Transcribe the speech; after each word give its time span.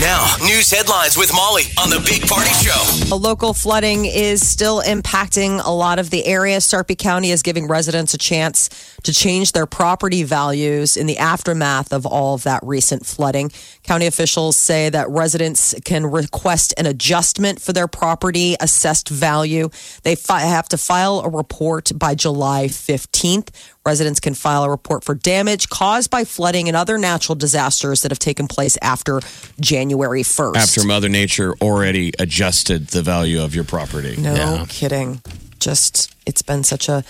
Now, 0.00 0.34
news 0.40 0.70
headlines 0.70 1.18
with 1.18 1.30
Molly 1.34 1.64
on 1.78 1.90
the 1.90 2.02
Big 2.06 2.26
Party 2.26 2.48
Show. 2.54 3.14
A 3.14 3.18
local 3.18 3.52
flooding 3.52 4.06
is 4.06 4.46
still 4.48 4.80
impacting 4.80 5.60
a 5.62 5.70
lot 5.70 5.98
of 5.98 6.08
the 6.08 6.24
area. 6.24 6.62
Sarpy 6.62 6.94
County 6.94 7.30
is 7.30 7.42
giving 7.42 7.68
residents 7.68 8.14
a 8.14 8.18
chance 8.18 8.70
to 9.02 9.12
change 9.12 9.52
their 9.52 9.66
property 9.66 10.22
values 10.22 10.96
in 10.96 11.06
the 11.06 11.18
aftermath 11.18 11.92
of 11.92 12.06
all 12.06 12.34
of 12.34 12.44
that 12.44 12.60
recent 12.62 13.04
flooding. 13.04 13.52
County 13.82 14.06
officials 14.06 14.56
say 14.56 14.88
that 14.88 15.10
residents 15.10 15.74
can 15.84 16.06
request 16.06 16.72
an 16.78 16.86
adjustment 16.86 17.60
for 17.60 17.74
their 17.74 17.88
property 17.88 18.56
assessed 18.58 19.10
value. 19.10 19.68
They 20.02 20.14
fi- 20.14 20.40
have 20.40 20.68
to 20.70 20.78
file 20.78 21.20
a 21.20 21.28
report 21.28 21.92
by 21.94 22.14
July 22.14 22.68
15th. 22.68 23.50
Residents 23.86 24.20
can 24.20 24.34
file 24.34 24.64
a 24.64 24.70
report 24.70 25.04
for 25.04 25.14
damage 25.14 25.70
caused 25.70 26.10
by 26.10 26.24
flooding 26.24 26.68
and 26.68 26.76
other 26.76 26.98
natural 26.98 27.34
disasters 27.34 28.02
that 28.02 28.10
have 28.10 28.18
taken 28.18 28.46
place 28.46 28.76
after 28.82 29.20
January 29.58 30.22
1st. 30.22 30.56
After 30.56 30.84
Mother 30.84 31.08
Nature 31.08 31.54
already 31.62 32.12
adjusted 32.18 32.88
the 32.88 33.00
value 33.00 33.42
of 33.42 33.54
your 33.54 33.64
property. 33.64 34.16
No 34.18 34.66
kidding. 34.68 35.22
Just 35.60 36.14
it's 36.26 36.42
been 36.42 36.62
such 36.62 36.88
a 36.88 37.04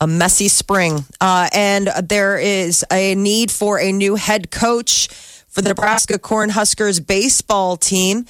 a 0.00 0.06
messy 0.06 0.48
spring, 0.48 1.06
uh, 1.20 1.48
and 1.54 1.88
there 2.02 2.36
is 2.38 2.84
a 2.92 3.14
need 3.14 3.50
for 3.50 3.80
a 3.80 3.92
new 3.92 4.16
head 4.16 4.50
coach 4.50 5.08
for 5.48 5.62
the 5.62 5.70
Nebraska 5.70 6.18
Cornhuskers 6.18 7.04
baseball 7.04 7.76
team. 7.76 8.26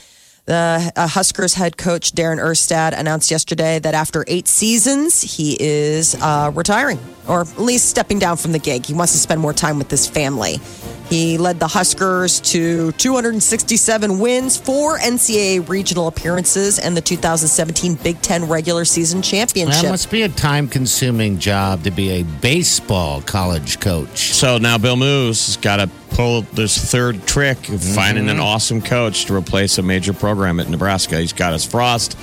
The 0.47 0.93
uh, 0.95 1.09
Huskers 1.09 1.55
head 1.55 1.77
coach 1.77 2.13
Darren 2.13 2.39
Erstad 2.39 2.97
announced 2.97 3.33
yesterday 3.33 3.81
that 3.81 3.95
after 3.95 4.25
eight 4.29 4.47
seasons, 4.47 5.21
he 5.21 5.57
is 5.61 6.15
uh, 6.23 6.53
retiring 6.55 7.01
or 7.27 7.41
at 7.41 7.59
least 7.59 7.89
stepping 7.89 8.21
down 8.21 8.37
from 8.37 8.53
the 8.53 8.61
gig. 8.61 8.87
He 8.87 8.95
wants 8.95 9.13
to 9.13 9.19
spend 9.19 9.41
more 9.41 9.53
time 9.53 9.79
with 9.79 9.91
his 9.91 10.07
family. 10.07 10.61
He 11.09 11.39
led 11.39 11.61
the 11.61 11.69
Huskers 11.69 12.41
to 12.53 12.93
267 12.93 14.19
wins, 14.19 14.57
four 14.57 14.99
NCAA 14.99 15.69
regional 15.69 16.09
appearances, 16.09 16.79
and 16.79 16.97
the 16.97 17.01
2017 17.01 17.95
Big 17.97 18.21
Ten 18.23 18.49
regular 18.49 18.85
season 18.85 19.23
championship. 19.23 19.83
That 19.83 19.91
must 19.91 20.11
be 20.11 20.23
a 20.23 20.29
time 20.29 20.69
consuming 20.69 21.39
job 21.39 21.85
to 21.85 21.91
be 21.91 22.11
a 22.11 22.23
baseball 22.23 23.21
college 23.23 23.79
coach. 23.79 24.33
So 24.33 24.59
now 24.59 24.79
Bill 24.79 24.97
Moos 24.97 25.47
has 25.47 25.57
got 25.57 25.77
to 25.77 25.89
pull 26.17 26.41
this 26.55 26.79
third 26.91 27.27
trick 27.27 27.69
of 27.69 27.85
finding 27.85 28.31
an 28.31 28.41
awesome 28.41 28.81
coach 28.81 29.27
to 29.27 29.35
replace 29.35 29.77
a 29.77 29.83
major 29.83 30.15
program 30.15 30.59
at 30.59 30.67
Nebraska. 30.67 31.19
He's 31.21 31.35
got 31.35 31.53
us 31.53 31.67
Frost, 31.67 32.17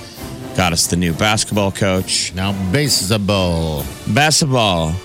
got 0.56 0.72
us 0.72 0.88
the 0.88 0.96
new 0.96 1.12
basketball 1.12 1.70
coach. 1.70 2.34
Now, 2.34 2.52
baseball. 2.72 3.84
Basketball. 4.08 4.96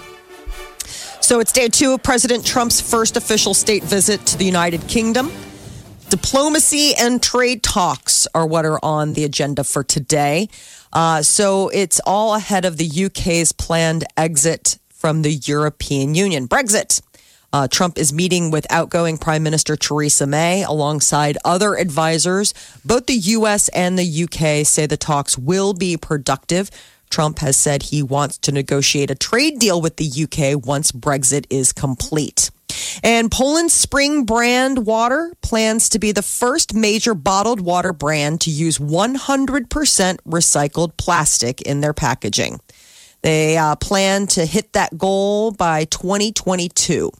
So 1.21 1.39
it's 1.39 1.51
day 1.51 1.67
two 1.67 1.93
of 1.93 2.01
President 2.01 2.43
Trump's 2.43 2.81
first 2.81 3.15
official 3.15 3.53
state 3.53 3.83
visit 3.83 4.25
to 4.25 4.37
the 4.39 4.45
United 4.45 4.87
Kingdom. 4.87 5.31
Diplomacy 6.09 6.95
and 6.95 7.21
trade 7.21 7.61
talks 7.61 8.25
are 8.33 8.47
what 8.47 8.65
are 8.65 8.83
on 8.83 9.13
the 9.13 9.23
agenda 9.23 9.63
for 9.63 9.83
today. 9.83 10.49
Uh, 10.91 11.21
so 11.21 11.69
it's 11.69 12.01
all 12.07 12.33
ahead 12.33 12.65
of 12.65 12.77
the 12.77 13.05
UK's 13.05 13.51
planned 13.51 14.03
exit 14.17 14.79
from 14.89 15.21
the 15.21 15.33
European 15.33 16.15
Union, 16.15 16.47
Brexit. 16.47 17.03
Uh, 17.51 17.67
Trump 17.67 17.97
is 17.97 18.13
meeting 18.13 18.51
with 18.51 18.67
outgoing 18.69 19.17
Prime 19.17 19.43
Minister 19.43 19.75
Theresa 19.75 20.27
May 20.27 20.63
alongside 20.63 21.37
other 21.43 21.75
advisors. 21.75 22.53
Both 22.85 23.07
the 23.07 23.13
US 23.13 23.69
and 23.69 23.97
the 23.97 24.23
UK 24.23 24.65
say 24.65 24.85
the 24.85 24.97
talks 24.97 25.37
will 25.37 25.73
be 25.73 25.97
productive. 25.97 26.69
Trump 27.09 27.39
has 27.39 27.57
said 27.57 27.83
he 27.83 28.03
wants 28.03 28.37
to 28.39 28.51
negotiate 28.51 29.09
a 29.09 29.15
trade 29.15 29.57
deal 29.57 29.81
with 29.81 29.97
the 29.97 30.05
UK 30.05 30.63
once 30.63 30.91
Brexit 30.91 31.45
is 31.49 31.73
complete. 31.73 32.51
And 33.03 33.31
Poland's 33.31 33.73
Spring 33.73 34.25
brand 34.25 34.85
water 34.85 35.33
plans 35.41 35.89
to 35.89 35.99
be 35.99 36.11
the 36.11 36.21
first 36.21 36.73
major 36.73 37.15
bottled 37.15 37.61
water 37.61 37.93
brand 37.93 38.41
to 38.41 38.51
use 38.51 38.77
100% 38.77 39.67
recycled 39.67 40.97
plastic 40.97 41.61
in 41.63 41.81
their 41.81 41.93
packaging. 41.93 42.59
They 43.21 43.57
uh, 43.57 43.75
plan 43.75 44.27
to 44.27 44.45
hit 44.45 44.73
that 44.73 44.97
goal 44.97 45.51
by 45.51 45.85
2022. 45.85 47.11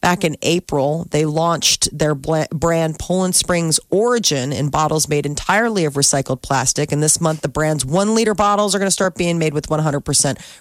Back 0.00 0.24
in 0.24 0.36
April, 0.40 1.06
they 1.10 1.26
launched 1.26 1.88
their 1.96 2.14
brand 2.14 2.98
Poland 2.98 3.34
Springs 3.34 3.78
Origin 3.90 4.50
in 4.50 4.70
bottles 4.70 5.08
made 5.08 5.26
entirely 5.26 5.84
of 5.84 5.94
recycled 5.94 6.40
plastic. 6.40 6.90
And 6.90 7.02
this 7.02 7.20
month, 7.20 7.42
the 7.42 7.48
brand's 7.48 7.84
one 7.84 8.14
liter 8.14 8.34
bottles 8.34 8.74
are 8.74 8.78
going 8.78 8.86
to 8.86 8.92
start 8.92 9.14
being 9.14 9.38
made 9.38 9.52
with 9.52 9.68
100% 9.68 10.00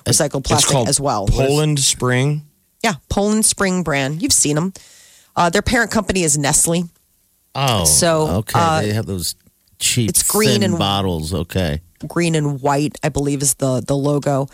recycled 0.05 0.43
plastic 0.43 0.75
as 0.87 0.99
well. 0.99 1.25
Poland 1.27 1.79
Spring. 1.79 2.41
Yeah, 2.83 2.95
Poland 3.09 3.45
Spring 3.45 3.81
brand. 3.83 4.21
You've 4.21 4.33
seen 4.33 4.55
them. 4.55 4.73
Uh, 5.37 5.49
their 5.49 5.61
parent 5.61 5.89
company 5.91 6.23
is 6.23 6.37
Nestle. 6.37 6.89
Oh, 7.55 7.85
So, 7.85 8.27
okay. 8.39 8.59
uh, 8.59 8.81
they 8.81 8.91
have 8.93 9.05
those 9.05 9.35
cheap 9.79 10.09
it's 10.09 10.23
green 10.29 10.63
and- 10.63 10.77
bottles. 10.77 11.33
Okay. 11.33 11.81
Green 12.07 12.35
and 12.35 12.61
white, 12.61 12.97
I 13.03 13.09
believe, 13.09 13.41
is 13.41 13.55
the 13.55 13.81
the 13.85 13.95
logo. 13.95 14.47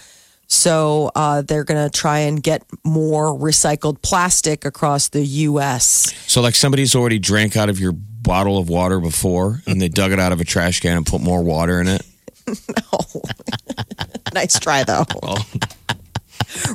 So 0.48 1.12
uh, 1.16 1.42
they're 1.42 1.64
going 1.64 1.84
to 1.84 1.90
try 1.90 2.20
and 2.20 2.42
get 2.42 2.64
more 2.84 3.28
recycled 3.38 4.02
plastic 4.02 4.64
across 4.66 5.10
the 5.10 5.24
U.S. 5.26 6.14
So, 6.28 6.42
like 6.42 6.56
somebody's 6.56 6.96
already 6.96 7.18
drank 7.20 7.58
out 7.58 7.70
of 7.70 7.80
your 7.80 7.94
bottle 7.94 8.58
of 8.58 8.70
water 8.70 9.00
before 9.00 9.62
and 9.68 9.82
they 9.82 9.88
dug 9.90 10.12
it 10.12 10.20
out 10.20 10.32
of 10.32 10.42
a 10.42 10.44
trash 10.46 10.80
can 10.80 10.98
and 10.98 11.06
put 11.06 11.22
more 11.22 11.44
water 11.44 11.80
in 11.82 11.88
it. 11.88 12.02
No, 12.48 13.00
nice 14.34 14.60
try, 14.60 14.84
though. 14.84 15.04
Well, 15.24 15.38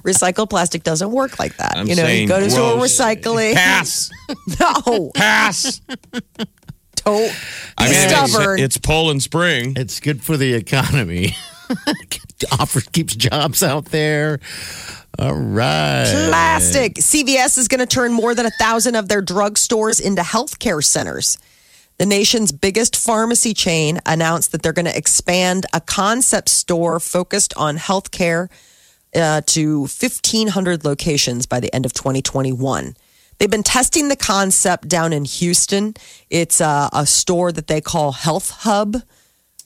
Recycled 0.02 0.50
plastic 0.50 0.82
doesn't 0.82 1.10
work 1.12 1.38
like 1.38 1.56
that. 1.58 1.76
I'm 1.76 1.86
you 1.86 1.94
know, 1.94 2.06
you 2.06 2.26
go 2.26 2.40
to 2.40 2.46
a 2.46 2.48
gross. 2.76 2.98
recycling. 2.98 3.54
pass, 3.54 4.10
No, 4.60 5.10
pass. 5.14 5.80
don't 6.96 7.32
I 7.78 7.86
be 7.86 7.92
mean, 7.92 7.94
it's, 7.94 8.32
stubborn. 8.32 8.58
it's 8.60 8.78
Poland 8.78 9.22
Spring. 9.22 9.74
It's 9.76 10.00
good 10.00 10.22
for 10.22 10.36
the 10.36 10.54
economy. 10.54 11.34
Offers 12.60 12.88
keeps 12.88 13.16
jobs 13.16 13.62
out 13.62 13.86
there. 13.86 14.38
All 15.18 15.34
right. 15.34 16.04
plastic. 16.28 16.94
CVS 16.94 17.58
is 17.58 17.68
going 17.68 17.80
to 17.80 17.86
turn 17.86 18.12
more 18.12 18.34
than 18.34 18.46
a 18.46 18.50
thousand 18.50 18.96
of 18.96 19.08
their 19.08 19.22
drugstores 19.22 20.00
into 20.00 20.22
healthcare 20.22 20.84
centers. 20.84 21.38
The 21.98 22.06
nation's 22.06 22.52
biggest 22.52 22.96
pharmacy 22.96 23.52
chain 23.52 24.00
announced 24.06 24.52
that 24.52 24.62
they're 24.62 24.72
going 24.72 24.86
to 24.86 24.96
expand 24.96 25.66
a 25.72 25.80
concept 25.80 26.48
store 26.48 27.00
focused 27.00 27.52
on 27.56 27.76
healthcare 27.76 28.48
uh, 29.14 29.42
to 29.46 29.80
1,500 29.80 30.84
locations 30.84 31.46
by 31.46 31.60
the 31.60 31.74
end 31.74 31.84
of 31.84 31.92
2021. 31.92 32.94
They've 33.38 33.50
been 33.50 33.62
testing 33.62 34.08
the 34.08 34.16
concept 34.16 34.86
down 34.86 35.12
in 35.12 35.24
Houston. 35.24 35.94
It's 36.28 36.60
uh, 36.60 36.90
a 36.92 37.06
store 37.06 37.52
that 37.52 37.66
they 37.68 37.80
call 37.80 38.12
Health 38.12 38.50
Hub. 38.50 38.96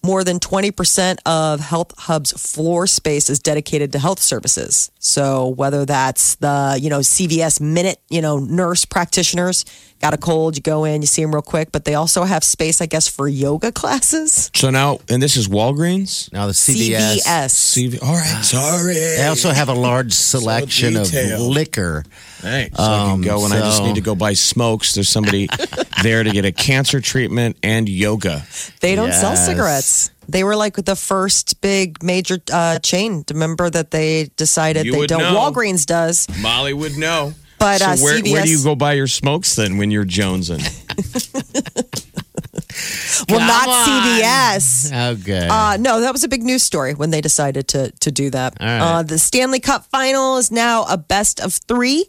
More 0.05 0.23
than 0.23 0.39
20% 0.39 1.17
of 1.25 1.61
Health 1.61 1.95
Hub's 1.97 2.33
floor 2.33 2.87
space 2.87 3.31
is 3.31 3.39
dedicated 3.39 3.93
to 3.93 3.99
health 3.99 4.19
services. 4.19 4.91
So 5.07 5.49
whether 5.49 5.85
that's 5.85 6.37
the, 6.37 6.79
you 6.81 6.89
know, 6.89 7.01
CVS 7.01 7.61
minute, 7.61 8.01
you 8.09 8.23
know, 8.23 8.39
nurse 8.39 8.87
practitioners, 8.87 9.67
got 10.01 10.15
a 10.15 10.17
cold, 10.17 10.57
you 10.57 10.63
go 10.63 10.85
in, 10.85 11.03
you 11.03 11.07
see 11.07 11.21
them 11.21 11.31
real 11.35 11.43
quick, 11.43 11.73
but 11.73 11.85
they 11.85 11.95
also 11.95 12.25
have 12.25 12.43
space, 12.43 12.81
I 12.81 12.87
guess, 12.87 13.07
for 13.07 13.29
yoga 13.29 13.71
classes. 13.81 14.51
So 14.55 14.71
now, 14.71 15.01
and 15.11 15.23
this 15.23 15.37
is 15.37 15.47
Walgreens? 15.47 16.33
Now 16.33 16.47
the 16.47 16.55
CVS. 16.55 17.19
CVS. 17.21 17.51
CV. 17.99 18.03
All 18.03 18.15
right, 18.15 18.43
sorry. 18.43 18.95
They 18.95 19.27
also 19.27 19.51
have 19.51 19.69
a 19.69 19.75
large 19.75 20.15
selection 20.15 20.97
of 20.97 21.13
liquor. 21.13 22.05
Thanks. 22.39 22.77
So 22.77 22.83
I 22.83 22.87
can 23.05 23.11
Um, 23.13 23.21
go 23.23 23.43
when 23.43 23.53
I 23.53 23.61
just 23.61 23.83
need 23.83 23.97
to 23.97 24.01
go 24.01 24.15
buy 24.15 24.33
smokes. 24.33 24.95
There's 24.95 25.09
somebody 25.11 25.49
there 26.03 26.23
to 26.23 26.31
get 26.31 26.47
a 26.47 26.53
cancer 26.53 27.03
treatment 27.03 27.59
and 27.63 27.89
yoga. 27.91 28.47
They 28.81 28.95
don't 28.97 29.13
sell 29.13 29.37
cigarettes. 29.37 30.11
They 30.29 30.45
were 30.45 30.57
like 30.57 30.77
the 30.77 30.97
first 30.97 31.61
big 31.61 32.03
major 32.03 32.39
uh, 32.53 32.79
chain. 32.79 33.25
Remember 33.31 33.71
that 33.71 33.91
they 33.91 34.31
decided 34.37 34.87
You 34.87 34.93
they 34.93 34.99
would 34.99 35.09
don't. 35.09 35.21
know. 35.21 35.37
Walgreens 35.37 35.87
does. 35.87 36.27
Molly 36.41 36.73
would 36.73 36.97
know. 36.97 37.33
But, 37.59 37.79
so 37.79 37.87
uh, 37.87 37.97
where, 37.97 38.23
where 38.23 38.43
do 38.43 38.51
you 38.51 38.63
go 38.63 38.75
buy 38.75 38.95
your 38.95 39.07
smokes 39.07 39.57
then 39.57 39.79
when 39.79 39.91
you're 39.91 40.05
jonesing? 40.05 40.61
well, 43.29 43.39
Come 43.39 43.47
not 43.47 43.69
on. 43.69 43.89
CVS. 43.89 45.21
Okay. 45.21 45.49
Uh, 45.51 45.77
no, 45.79 46.01
that 46.01 46.13
was 46.13 46.25
a 46.25 46.29
big 46.29 46.43
news 46.43 46.63
story 46.63 46.95
when 46.95 47.11
they 47.11 47.21
decided 47.21 47.69
to 47.69 47.91
to 48.01 48.11
do 48.11 48.31
that. 48.31 48.55
Right. 48.61 48.79
Uh, 48.81 49.03
the 49.03 49.19
Stanley 49.19 49.61
Cup 49.61 49.87
final 49.87 50.37
is 50.39 50.51
now 50.51 50.85
a 50.85 50.97
best 50.99 51.41
of 51.41 51.55
three. 51.55 52.07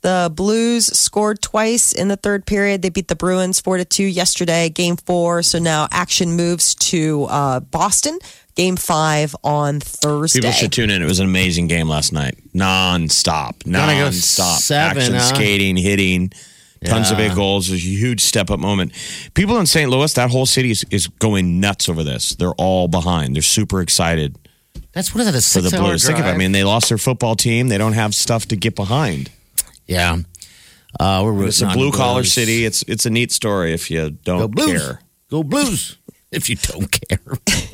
The 0.00 0.30
Blues 0.32 0.86
scored 0.86 1.42
twice 1.42 1.92
in 1.92 2.08
the 2.08 2.16
third 2.16 2.46
period. 2.46 2.82
They 2.82 2.88
beat 2.90 3.08
the 3.08 3.16
Bruins 3.16 3.60
four 3.60 3.78
to 3.78 3.84
two 3.84 4.04
yesterday, 4.04 4.68
game 4.68 4.96
four. 4.96 5.42
So 5.42 5.58
now 5.58 5.88
action 5.90 6.32
moves 6.36 6.74
to 6.76 7.24
uh, 7.24 7.60
Boston, 7.60 8.18
game 8.54 8.76
five 8.76 9.34
on 9.42 9.80
Thursday. 9.80 10.40
People 10.40 10.52
should 10.52 10.72
tune 10.72 10.90
in. 10.90 11.02
It 11.02 11.06
was 11.06 11.18
an 11.18 11.26
amazing 11.26 11.66
game 11.66 11.88
last 11.88 12.12
night. 12.12 12.38
Non-stop. 12.54 13.66
Non-stop. 13.66 14.60
seven, 14.60 14.98
Action, 14.98 15.14
huh? 15.14 15.20
skating, 15.20 15.76
hitting. 15.76 16.32
Tons 16.84 17.10
of 17.10 17.16
big 17.16 17.34
goals. 17.34 17.68
It 17.68 17.72
was 17.72 17.82
a 17.82 17.86
huge 17.86 18.20
step 18.20 18.50
up 18.50 18.60
moment. 18.60 18.92
People 19.34 19.58
in 19.58 19.66
St. 19.66 19.90
Louis, 19.90 20.12
that 20.14 20.30
whole 20.30 20.46
city 20.46 20.70
is, 20.70 20.84
is 20.92 21.08
going 21.08 21.58
nuts 21.58 21.88
over 21.88 22.04
this. 22.04 22.36
They're 22.36 22.52
all 22.52 22.86
behind. 22.86 23.34
They're 23.34 23.42
super 23.42 23.80
excited 23.80 24.36
That's 24.92 25.12
what 25.12 25.26
is 25.26 25.32
that? 25.32 25.58
A 25.58 25.62
for 25.62 25.68
the 25.68 25.76
hour 25.76 25.88
Blues. 25.88 26.06
Think 26.06 26.20
of 26.20 26.26
it. 26.26 26.30
I 26.30 26.36
mean, 26.36 26.52
they 26.52 26.62
lost 26.62 26.88
their 26.88 26.98
football 26.98 27.34
team. 27.34 27.66
They 27.66 27.78
don't 27.78 27.94
have 27.94 28.14
stuff 28.14 28.46
to 28.46 28.56
get 28.56 28.76
behind. 28.76 29.28
Yeah. 29.88 30.18
Uh, 31.00 31.22
we're 31.24 31.46
It's 31.46 31.60
a 31.60 31.68
blue 31.68 31.90
collar 31.92 32.24
city. 32.24 32.64
It's 32.64 32.82
it's 32.86 33.04
a 33.06 33.10
neat 33.10 33.32
story 33.32 33.72
if 33.74 33.90
you 33.90 34.10
don't 34.10 34.50
Blues. 34.50 34.80
care. 34.80 35.00
Go 35.30 35.42
Blues. 35.42 35.98
If 36.30 36.48
you 36.48 36.56
don't 36.56 36.90
care. 36.90 37.20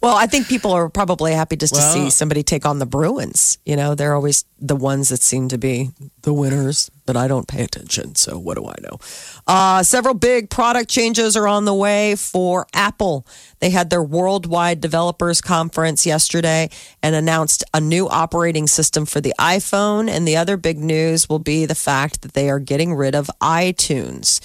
Well, 0.00 0.16
I 0.16 0.26
think 0.26 0.48
people 0.48 0.72
are 0.72 0.88
probably 0.88 1.32
happy 1.32 1.56
just 1.56 1.74
to 1.74 1.80
see 1.80 2.10
somebody 2.10 2.42
take 2.42 2.66
on 2.66 2.78
the 2.78 2.86
Bruins. 2.86 3.58
You 3.64 3.76
know, 3.76 3.94
they're 3.94 4.14
always 4.14 4.44
the 4.58 4.76
ones 4.76 5.08
that 5.10 5.20
seem 5.20 5.48
to 5.48 5.58
be 5.58 5.90
the 6.22 6.32
winners, 6.32 6.90
but 7.04 7.16
I 7.16 7.28
don't 7.28 7.46
pay 7.46 7.62
attention. 7.62 8.14
So 8.14 8.38
what 8.38 8.56
do 8.56 8.66
I 8.66 8.74
know? 8.82 8.98
Uh, 9.46 9.82
several 9.82 10.14
big 10.14 10.50
product 10.50 10.88
changes 10.88 11.36
are 11.36 11.46
on 11.46 11.64
the 11.64 11.74
way 11.74 12.16
for 12.16 12.66
Apple. 12.72 13.26
They 13.60 13.70
had 13.70 13.90
their 13.90 14.02
worldwide 14.02 14.80
developers 14.80 15.40
conference 15.40 16.06
yesterday 16.06 16.70
and 17.02 17.14
announced 17.14 17.64
a 17.74 17.80
new 17.80 18.08
operating 18.08 18.66
system 18.66 19.06
for 19.06 19.20
the 19.20 19.34
iPhone. 19.38 20.08
And 20.08 20.26
the 20.26 20.36
other 20.36 20.56
big 20.56 20.78
news 20.78 21.28
will 21.28 21.38
be 21.38 21.66
the 21.66 21.74
fact 21.74 22.22
that 22.22 22.32
they 22.32 22.48
are 22.48 22.58
getting 22.60 22.94
rid 22.94 23.14
of 23.14 23.30
iTunes. 23.40 24.40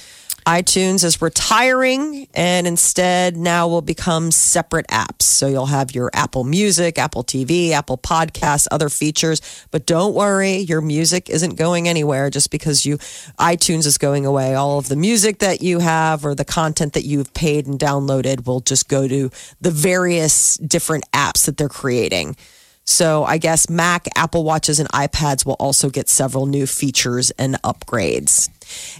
iTunes 0.45 1.03
is 1.03 1.21
retiring 1.21 2.27
and 2.33 2.65
instead 2.65 3.37
now 3.37 3.67
will 3.67 3.81
become 3.81 4.31
separate 4.31 4.87
apps. 4.87 5.23
So 5.23 5.47
you'll 5.47 5.67
have 5.67 5.93
your 5.93 6.09
Apple 6.13 6.43
Music, 6.43 6.97
Apple 6.97 7.23
TV, 7.23 7.71
Apple 7.71 7.97
Podcasts, 7.97 8.67
other 8.71 8.89
features. 8.89 9.41
But 9.71 9.85
don't 9.85 10.13
worry, 10.13 10.57
your 10.57 10.81
music 10.81 11.29
isn't 11.29 11.55
going 11.55 11.87
anywhere 11.87 12.29
just 12.29 12.49
because 12.49 12.85
you 12.85 12.97
iTunes 13.39 13.85
is 13.85 13.97
going 13.97 14.25
away. 14.25 14.55
All 14.55 14.79
of 14.79 14.87
the 14.87 14.95
music 14.95 15.39
that 15.39 15.61
you 15.61 15.79
have 15.79 16.25
or 16.25 16.33
the 16.33 16.45
content 16.45 16.93
that 16.93 17.05
you've 17.05 17.33
paid 17.33 17.67
and 17.67 17.79
downloaded 17.79 18.45
will 18.47 18.61
just 18.61 18.89
go 18.89 19.07
to 19.07 19.29
the 19.59 19.71
various 19.71 20.57
different 20.57 21.03
apps 21.11 21.45
that 21.45 21.57
they're 21.57 21.69
creating. 21.69 22.35
So 22.83 23.23
I 23.23 23.37
guess 23.37 23.69
Mac, 23.69 24.07
Apple 24.15 24.43
Watches, 24.43 24.79
and 24.79 24.89
iPads 24.89 25.45
will 25.45 25.55
also 25.59 25.89
get 25.89 26.09
several 26.09 26.45
new 26.45 26.65
features 26.65 27.31
and 27.31 27.61
upgrades. 27.61 28.49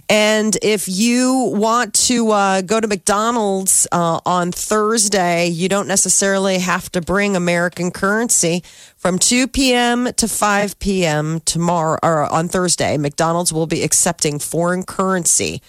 And 0.08 0.56
if 0.62 0.88
you 0.88 1.52
want 1.54 1.94
to 2.06 2.30
uh, 2.30 2.62
go 2.62 2.80
to 2.80 2.86
McDonald's 2.86 3.86
uh, 3.92 4.20
on 4.26 4.52
Thursday, 4.52 5.46
you 5.46 5.68
don't 5.68 5.88
necessarily 5.88 6.58
have 6.58 6.90
to 6.92 7.00
bring 7.00 7.36
American 7.36 7.90
currency. 7.90 8.62
From 8.96 9.18
2 9.18 9.48
p.m. 9.48 10.12
to 10.14 10.28
5 10.28 10.78
p.m. 10.78 11.40
tomorrow 11.40 11.98
or 12.02 12.24
on 12.24 12.48
Thursday, 12.48 12.96
McDonald's 12.96 13.52
will 13.52 13.66
be 13.66 13.82
accepting 13.82 14.38
foreign 14.38 14.84
currency. 14.84 15.62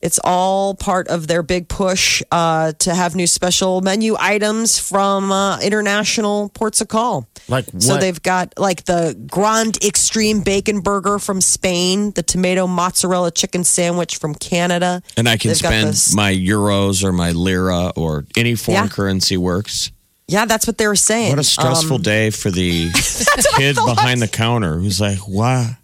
It's 0.00 0.20
all 0.22 0.74
part 0.74 1.08
of 1.08 1.26
their 1.26 1.42
big 1.42 1.68
push 1.68 2.22
uh, 2.30 2.72
to 2.80 2.94
have 2.94 3.16
new 3.16 3.26
special 3.26 3.80
menu 3.80 4.14
items 4.18 4.78
from 4.78 5.32
uh, 5.32 5.58
international 5.60 6.50
ports 6.50 6.80
of 6.80 6.88
call. 6.88 7.26
Like 7.48 7.66
So 7.78 7.96
they've 7.96 8.20
got 8.22 8.54
like 8.58 8.84
the 8.86 9.16
Grand 9.30 9.76
Extreme 9.84 10.40
Bacon 10.40 10.80
Burger 10.80 11.18
from 11.20 11.40
Spain, 11.40 12.10
the 12.12 12.22
tomato 12.22 12.66
mozzarella 12.66 13.30
chicken 13.30 13.62
sandwich 13.62 14.16
from 14.16 14.34
Canada. 14.34 15.02
And 15.16 15.28
I 15.28 15.36
can 15.36 15.48
They've 15.50 15.56
spend 15.58 15.88
this- 15.90 16.14
my 16.14 16.32
euros 16.32 17.04
or 17.04 17.12
my 17.12 17.30
lira 17.30 17.90
or 17.94 18.24
any 18.36 18.54
foreign 18.56 18.84
Yeah. 18.84 18.88
currency 18.88 19.36
works. 19.36 19.90
Yeah, 20.28 20.44
that's 20.44 20.66
what 20.66 20.76
they 20.76 20.88
were 20.88 20.96
saying. 20.96 21.30
What 21.30 21.38
a 21.38 21.44
stressful 21.44 21.96
Um, 21.96 22.02
day 22.02 22.30
for 22.30 22.50
the 22.50 22.90
kid 23.56 23.76
behind 23.76 24.20
the 24.20 24.26
counter 24.26 24.76
who's 24.78 25.00
like, 25.00 25.18
"Why?" 25.20 25.76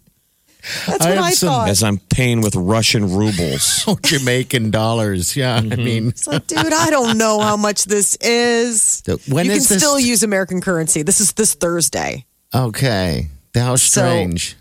That's 0.87 1.05
I 1.05 1.09
what 1.09 1.17
I 1.19 1.31
some, 1.31 1.49
thought. 1.49 1.69
As 1.69 1.83
I'm 1.83 1.97
paying 1.97 2.41
with 2.41 2.55
Russian 2.55 3.13
rubles. 3.15 3.85
Jamaican 4.03 4.71
dollars. 4.71 5.35
Yeah. 5.35 5.59
Mm-hmm. 5.59 5.73
I 5.73 5.75
mean, 5.75 6.07
It's 6.09 6.27
like, 6.27 6.47
dude, 6.47 6.71
I 6.73 6.89
don't 6.89 7.17
know 7.17 7.39
how 7.41 7.57
much 7.57 7.85
this 7.85 8.15
is. 8.21 9.03
When 9.27 9.45
you 9.45 9.51
is 9.53 9.67
can 9.67 9.75
this- 9.75 9.83
still 9.83 9.99
use 9.99 10.23
American 10.23 10.61
currency. 10.61 11.03
This 11.03 11.19
is 11.19 11.33
this 11.33 11.53
Thursday. 11.53 12.25
okay. 12.53 13.27
How 13.55 13.75
strange. 13.75 14.55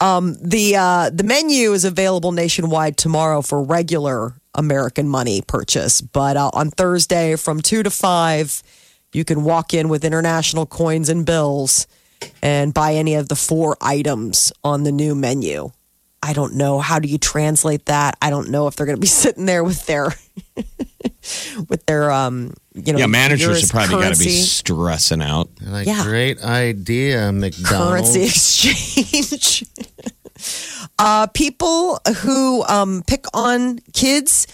the 0.00 0.74
uh, 0.78 1.10
the 1.10 1.24
menu 1.24 1.72
is 1.72 1.84
available 1.86 2.32
nationwide 2.32 2.96
tomorrow 2.98 3.40
for 3.40 3.62
regular 3.62 4.34
American 4.54 5.08
money 5.08 5.40
purchase, 5.46 6.00
but 6.02 6.36
uh, 6.36 6.50
on 6.52 6.70
Thursday 6.70 7.36
from 7.36 7.62
two 7.62 7.82
to 7.82 7.90
five, 7.90 8.62
you 9.12 9.24
can 9.24 9.42
walk 9.44 9.72
in 9.72 9.88
with 9.88 10.04
international 10.04 10.66
coins 10.66 11.08
and 11.08 11.24
bills 11.24 11.86
and 12.42 12.72
buy 12.74 12.94
any 12.94 13.14
of 13.14 13.28
the 13.28 13.36
four 13.36 13.76
items 13.80 14.52
on 14.64 14.84
the 14.84 14.92
new 14.92 15.14
menu. 15.14 15.70
I 16.22 16.32
don't 16.32 16.54
know 16.54 16.80
how 16.80 16.98
do 16.98 17.08
you 17.08 17.18
translate 17.18 17.86
that. 17.86 18.16
I 18.20 18.30
don't 18.30 18.50
know 18.50 18.66
if 18.66 18.74
they're 18.76 18.86
going 18.86 18.96
to 18.96 19.00
be 19.00 19.06
sitting 19.24 19.46
there 19.46 19.62
with 19.62 19.86
their 19.86 20.08
with 21.68 21.84
their 21.86 22.10
um 22.10 22.52
you 22.74 22.92
know 22.92 22.98
yeah, 22.98 23.06
managers 23.06 23.58
euros 23.58 23.60
have 23.62 23.70
probably 23.70 24.04
got 24.06 24.14
to 24.14 24.18
be 24.24 24.30
stressing 24.30 25.22
out. 25.22 25.48
like, 25.62 25.86
Yeah. 25.86 26.02
great 26.04 26.42
idea, 26.42 27.32
McDonald's. 27.32 28.12
currency 28.14 28.24
exchange. 28.24 29.64
uh, 30.98 31.26
people 31.28 31.98
who 32.22 32.62
um, 32.64 33.02
pick 33.06 33.24
on 33.34 33.78
kids 33.92 34.46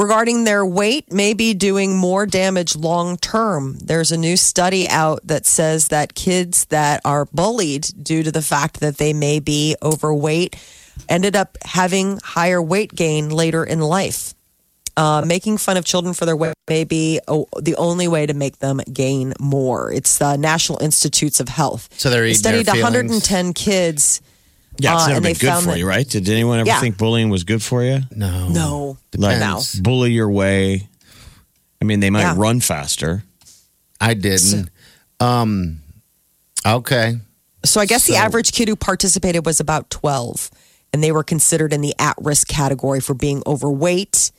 regarding 0.00 0.44
their 0.44 0.64
weight 0.64 1.12
may 1.12 1.34
be 1.34 1.52
doing 1.52 1.94
more 1.94 2.24
damage 2.24 2.74
long 2.74 3.18
term. 3.18 3.76
There's 3.78 4.10
a 4.10 4.16
new 4.16 4.36
study 4.36 4.88
out 4.88 5.20
that 5.26 5.44
says 5.44 5.88
that 5.88 6.14
kids 6.14 6.64
that 6.66 7.02
are 7.04 7.26
bullied 7.26 7.86
due 8.02 8.22
to 8.22 8.32
the 8.32 8.40
fact 8.40 8.80
that 8.80 8.96
they 8.96 9.12
may 9.12 9.40
be 9.40 9.76
overweight 9.82 10.56
ended 11.08 11.36
up 11.36 11.58
having 11.64 12.18
higher 12.24 12.62
weight 12.62 12.94
gain 12.94 13.28
later 13.28 13.62
in 13.62 13.80
life. 13.80 14.34
Uh, 14.96 15.22
making 15.24 15.56
fun 15.56 15.76
of 15.76 15.84
children 15.84 16.14
for 16.14 16.26
their 16.26 16.36
weight 16.36 16.54
may 16.68 16.84
be 16.84 17.20
oh, 17.28 17.46
the 17.60 17.76
only 17.76 18.08
way 18.08 18.26
to 18.26 18.34
make 18.34 18.58
them 18.58 18.80
gain 18.92 19.32
more. 19.38 19.92
It's 19.92 20.18
the 20.18 20.36
National 20.36 20.82
Institutes 20.82 21.40
of 21.40 21.48
Health. 21.48 21.88
So 21.98 22.10
they're 22.10 22.22
They 22.22 22.34
studied 22.34 22.66
feelings. 22.66 22.82
110 22.82 23.52
kids. 23.52 24.20
Yeah, 24.82 24.94
it's 24.94 25.04
Uh, 25.04 25.06
never 25.08 25.16
and 25.16 25.22
been 25.24 25.34
good 25.34 25.60
for 25.62 25.70
that- 25.70 25.78
you, 25.78 25.86
right? 25.86 26.08
Did 26.08 26.28
anyone 26.28 26.58
ever 26.60 26.66
Yeah. 26.66 26.80
think 26.80 26.96
bullying 26.96 27.28
was 27.30 27.44
good 27.44 27.62
for 27.62 27.82
you? 27.84 28.00
No. 28.14 28.48
No, 28.48 28.98
Like 29.16 29.38
no. 29.38 29.62
bully 29.80 30.12
your 30.12 30.30
way. 30.30 30.88
I 31.80 31.84
mean, 31.84 32.00
they 32.00 32.10
might 32.10 32.22
Yeah. 32.22 32.34
run 32.36 32.60
faster. 32.60 33.24
I 34.00 34.14
didn't. 34.14 34.70
Um. 35.20 35.80
Okay. 36.66 37.18
So 37.64 37.80
I 37.80 37.86
guess 37.86 38.06
the 38.06 38.16
average 38.16 38.52
kid 38.52 38.68
who 38.68 38.76
participated 38.76 39.44
was 39.44 39.60
about 39.60 39.90
12, 39.90 40.50
and 40.92 41.02
they 41.02 41.12
were 41.12 41.22
considered 41.22 41.72
in 41.72 41.82
the 41.82 41.94
at 41.98 42.16
risk 42.20 42.48
category 42.48 43.00
for 43.00 43.12
being 43.14 43.42
overweight. 43.46 44.30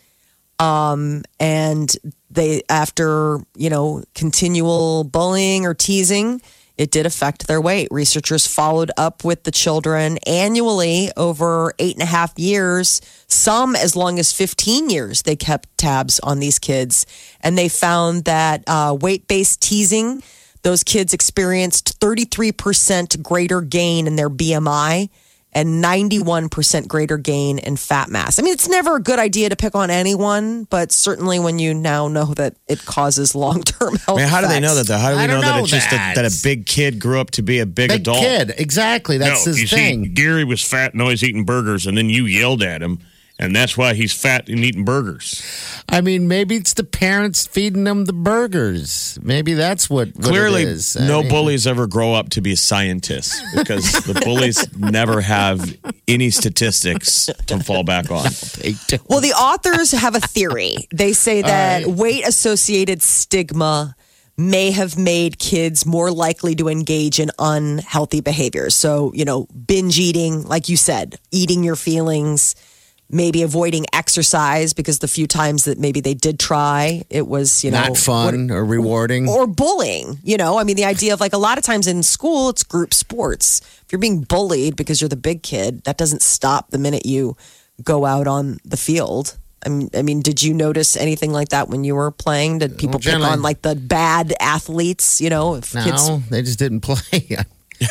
Um, 0.59 1.23
and 1.39 1.91
they, 2.29 2.61
after, 2.69 3.39
you 3.55 3.69
know, 3.69 4.03
continual 4.15 5.03
bullying 5.03 5.65
or 5.65 5.73
teasing, 5.73 6.41
it 6.81 6.89
did 6.89 7.05
affect 7.05 7.45
their 7.45 7.61
weight. 7.61 7.87
Researchers 7.91 8.47
followed 8.47 8.89
up 8.97 9.23
with 9.23 9.43
the 9.43 9.51
children 9.51 10.17
annually 10.25 11.11
over 11.15 11.75
eight 11.77 11.93
and 11.93 12.01
a 12.01 12.07
half 12.07 12.33
years, 12.39 13.01
some 13.27 13.75
as 13.75 13.95
long 13.95 14.17
as 14.17 14.33
15 14.33 14.89
years. 14.89 15.21
They 15.21 15.35
kept 15.35 15.77
tabs 15.77 16.19
on 16.21 16.39
these 16.39 16.57
kids, 16.57 17.05
and 17.39 17.55
they 17.55 17.69
found 17.69 18.25
that 18.25 18.63
uh, 18.65 18.97
weight 18.99 19.27
based 19.27 19.61
teasing, 19.61 20.23
those 20.63 20.83
kids 20.83 21.13
experienced 21.13 21.99
33% 21.99 23.21
greater 23.21 23.61
gain 23.61 24.07
in 24.07 24.15
their 24.15 24.31
BMI 24.31 25.09
and 25.53 25.83
91% 25.83 26.87
greater 26.87 27.17
gain 27.17 27.59
in 27.59 27.75
fat 27.75 28.09
mass. 28.09 28.39
I 28.39 28.41
mean, 28.41 28.53
it's 28.53 28.67
never 28.69 28.95
a 28.95 29.01
good 29.01 29.19
idea 29.19 29.49
to 29.49 29.55
pick 29.55 29.75
on 29.75 29.89
anyone, 29.89 30.63
but 30.65 30.91
certainly 30.91 31.39
when 31.39 31.59
you 31.59 31.73
now 31.73 32.07
know 32.07 32.25
that 32.35 32.55
it 32.67 32.85
causes 32.85 33.35
long 33.35 33.61
term 33.63 33.95
health 33.95 34.19
I 34.19 34.21
mean, 34.21 34.29
how 34.29 34.41
do 34.41 34.47
they 34.47 34.59
know 34.59 34.75
that? 34.75 34.87
Though? 34.87 34.97
How 34.97 35.11
do 35.11 35.17
we 35.17 35.23
I 35.23 35.27
know, 35.27 35.33
don't 35.33 35.41
that 35.41 35.59
it's 35.61 35.69
just 35.71 35.89
that, 35.91 36.15
that. 36.15 36.21
that 36.23 36.33
a 36.33 36.43
big 36.43 36.65
kid 36.65 36.99
grew 36.99 37.19
up 37.19 37.31
to 37.31 37.41
be 37.41 37.59
a 37.59 37.65
big, 37.65 37.89
Big 37.89 38.01
adult? 38.01 38.19
kid. 38.19 38.53
Exactly. 38.57 39.17
That's 39.17 39.45
no, 39.45 39.51
his 39.51 39.61
you 39.61 39.67
thing. 39.67 40.03
see, 40.05 40.09
Gary 40.11 40.43
was 40.43 40.63
fat 40.63 40.93
and 40.93 41.01
always 41.01 41.23
eating 41.23 41.45
burgers, 41.45 41.85
and 41.87 41.97
then 41.97 42.09
you 42.09 42.25
yelled 42.25 42.61
at 42.63 42.81
him, 42.81 42.99
and 43.41 43.55
that's 43.55 43.75
why 43.75 43.95
he's 43.95 44.13
fat 44.13 44.47
and 44.47 44.59
eating 44.59 44.85
burgers. 44.85 45.43
I 45.89 46.01
mean, 46.01 46.27
maybe 46.27 46.55
it's 46.55 46.75
the 46.75 46.83
parents 46.83 47.47
feeding 47.47 47.85
them 47.85 48.05
the 48.05 48.13
burgers. 48.13 49.17
Maybe 49.21 49.55
that's 49.55 49.89
what, 49.89 50.09
what 50.15 50.25
Clearly, 50.25 50.61
it 50.61 50.67
is. 50.67 50.95
I 50.95 51.07
no 51.07 51.21
mean, 51.21 51.29
bullies 51.29 51.65
ever 51.65 51.87
grow 51.87 52.13
up 52.13 52.29
to 52.29 52.41
be 52.41 52.55
scientists 52.55 53.41
because 53.55 53.91
the 54.03 54.13
bullies 54.23 54.77
never 54.77 55.21
have 55.21 55.75
any 56.07 56.29
statistics 56.29 57.31
to 57.47 57.59
fall 57.59 57.83
back 57.83 58.11
on. 58.11 58.25
they 58.61 58.75
don't. 58.87 59.09
Well, 59.09 59.21
the 59.21 59.33
authors 59.33 59.91
have 59.91 60.15
a 60.15 60.21
theory. 60.21 60.87
They 60.93 61.13
say 61.13 61.41
that 61.41 61.87
weight 61.87 62.27
associated 62.27 63.01
stigma 63.01 63.95
may 64.37 64.71
have 64.71 64.97
made 64.97 65.39
kids 65.39 65.85
more 65.85 66.11
likely 66.11 66.55
to 66.55 66.69
engage 66.69 67.19
in 67.19 67.31
unhealthy 67.39 68.21
behaviors. 68.21 68.75
So, 68.75 69.11
you 69.13 69.25
know, 69.25 69.47
binge 69.47 69.99
eating, 69.99 70.43
like 70.43 70.69
you 70.69 70.77
said, 70.77 71.19
eating 71.31 71.63
your 71.63 71.75
feelings, 71.75 72.55
maybe 73.11 73.43
avoiding 73.43 73.85
exercise 73.93 74.73
because 74.73 74.99
the 74.99 75.07
few 75.07 75.27
times 75.27 75.65
that 75.65 75.77
maybe 75.77 75.99
they 76.01 76.13
did 76.13 76.39
try, 76.39 77.03
it 77.09 77.27
was, 77.27 77.63
you 77.63 77.71
know, 77.71 77.81
Not 77.81 77.97
fun 77.97 78.49
or 78.51 78.63
rewarding. 78.63 79.27
or 79.27 79.47
bullying. 79.47 80.19
You 80.23 80.37
know, 80.37 80.57
I 80.57 80.63
mean, 80.63 80.75
the 80.77 80.85
idea 80.85 81.13
of 81.13 81.19
like 81.19 81.33
a 81.33 81.37
lot 81.37 81.57
of 81.57 81.63
times 81.63 81.87
in 81.87 82.03
school, 82.03 82.49
it's 82.49 82.63
group 82.63 82.93
sports. 82.93 83.61
If 83.85 83.91
you're 83.91 83.99
being 83.99 84.21
bullied 84.21 84.75
because 84.75 85.01
you're 85.01 85.09
the 85.09 85.15
big 85.17 85.43
kid, 85.43 85.83
that 85.83 85.97
doesn't 85.97 86.21
stop 86.21 86.71
the 86.71 86.77
minute 86.77 87.05
you 87.05 87.35
go 87.83 88.05
out 88.05 88.27
on 88.27 88.59
the 88.63 88.77
field. 88.77 89.37
I 89.65 89.69
mean, 89.69 89.89
I 89.93 90.01
mean, 90.01 90.21
did 90.21 90.41
you 90.41 90.53
notice 90.53 90.97
anything 90.97 91.31
like 91.31 91.49
that 91.49 91.69
when 91.69 91.83
you 91.83 91.93
were 91.95 92.09
playing? 92.11 92.59
Did 92.59 92.77
people 92.77 92.99
pick 92.99 93.13
on 93.13 93.41
like 93.43 93.61
the 93.61 93.75
bad 93.75 94.33
athletes? 94.39 95.21
You 95.21 95.29
know, 95.29 95.55
if 95.55 95.71
kids 95.73 96.07
no, 96.09 96.23
they 96.29 96.41
just 96.41 96.57
didn't 96.57 96.79
play. 96.89 97.37
Yeah. 97.81 97.87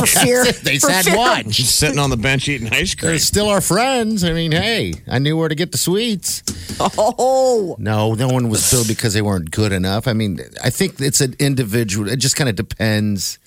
for 0.00 0.06
fear 0.06 0.44
they 0.44 0.78
for 0.78 0.90
said 0.90 1.06
fear- 1.06 1.16
one. 1.16 1.50
Just 1.50 1.76
sitting 1.78 1.98
on 1.98 2.10
the 2.10 2.16
bench 2.16 2.46
eating 2.48 2.68
ice 2.72 2.94
cream. 2.94 3.10
They're 3.10 3.18
still 3.18 3.48
our 3.48 3.60
friends. 3.62 4.22
I 4.22 4.32
mean, 4.34 4.52
hey, 4.52 4.92
I 5.08 5.18
knew 5.18 5.36
where 5.36 5.48
to 5.48 5.54
get 5.54 5.72
the 5.72 5.78
sweets. 5.78 6.42
Oh, 6.78 7.76
No, 7.78 8.14
no 8.14 8.28
one 8.28 8.48
was 8.50 8.70
billed 8.70 8.88
because 8.88 9.14
they 9.14 9.22
weren't 9.22 9.50
good 9.50 9.72
enough. 9.72 10.06
I 10.06 10.12
mean, 10.12 10.40
I 10.62 10.70
think 10.70 11.00
it's 11.00 11.20
an 11.20 11.34
individual. 11.38 12.08
It 12.08 12.16
just 12.16 12.36
kind 12.36 12.50
of 12.50 12.56
depends 12.56 13.38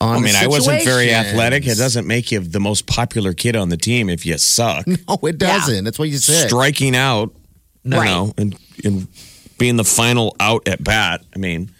on. 0.00 0.16
I 0.16 0.20
mean, 0.20 0.32
the 0.32 0.40
I 0.40 0.46
wasn't 0.48 0.84
very 0.84 1.12
athletic. 1.14 1.66
It 1.66 1.78
doesn't 1.78 2.06
make 2.06 2.30
you 2.30 2.40
the 2.40 2.60
most 2.60 2.86
popular 2.86 3.32
kid 3.32 3.56
on 3.56 3.68
the 3.70 3.76
team 3.76 4.10
if 4.10 4.26
you 4.26 4.36
suck. 4.38 4.86
No, 5.08 5.18
it 5.22 5.38
doesn't. 5.38 5.84
That's 5.84 5.98
what 5.98 6.08
you 6.10 6.18
said. 6.18 6.48
Striking 6.48 6.94
out, 6.96 7.34
no, 7.84 7.96
Right. 7.98 8.06
no, 8.06 8.32
and, 8.36 8.56
and 8.84 9.08
being 9.58 9.76
the 9.76 9.84
final 9.84 10.36
out 10.40 10.68
at 10.68 10.82
bat. 10.84 11.22
I 11.34 11.38
mean, 11.38 11.70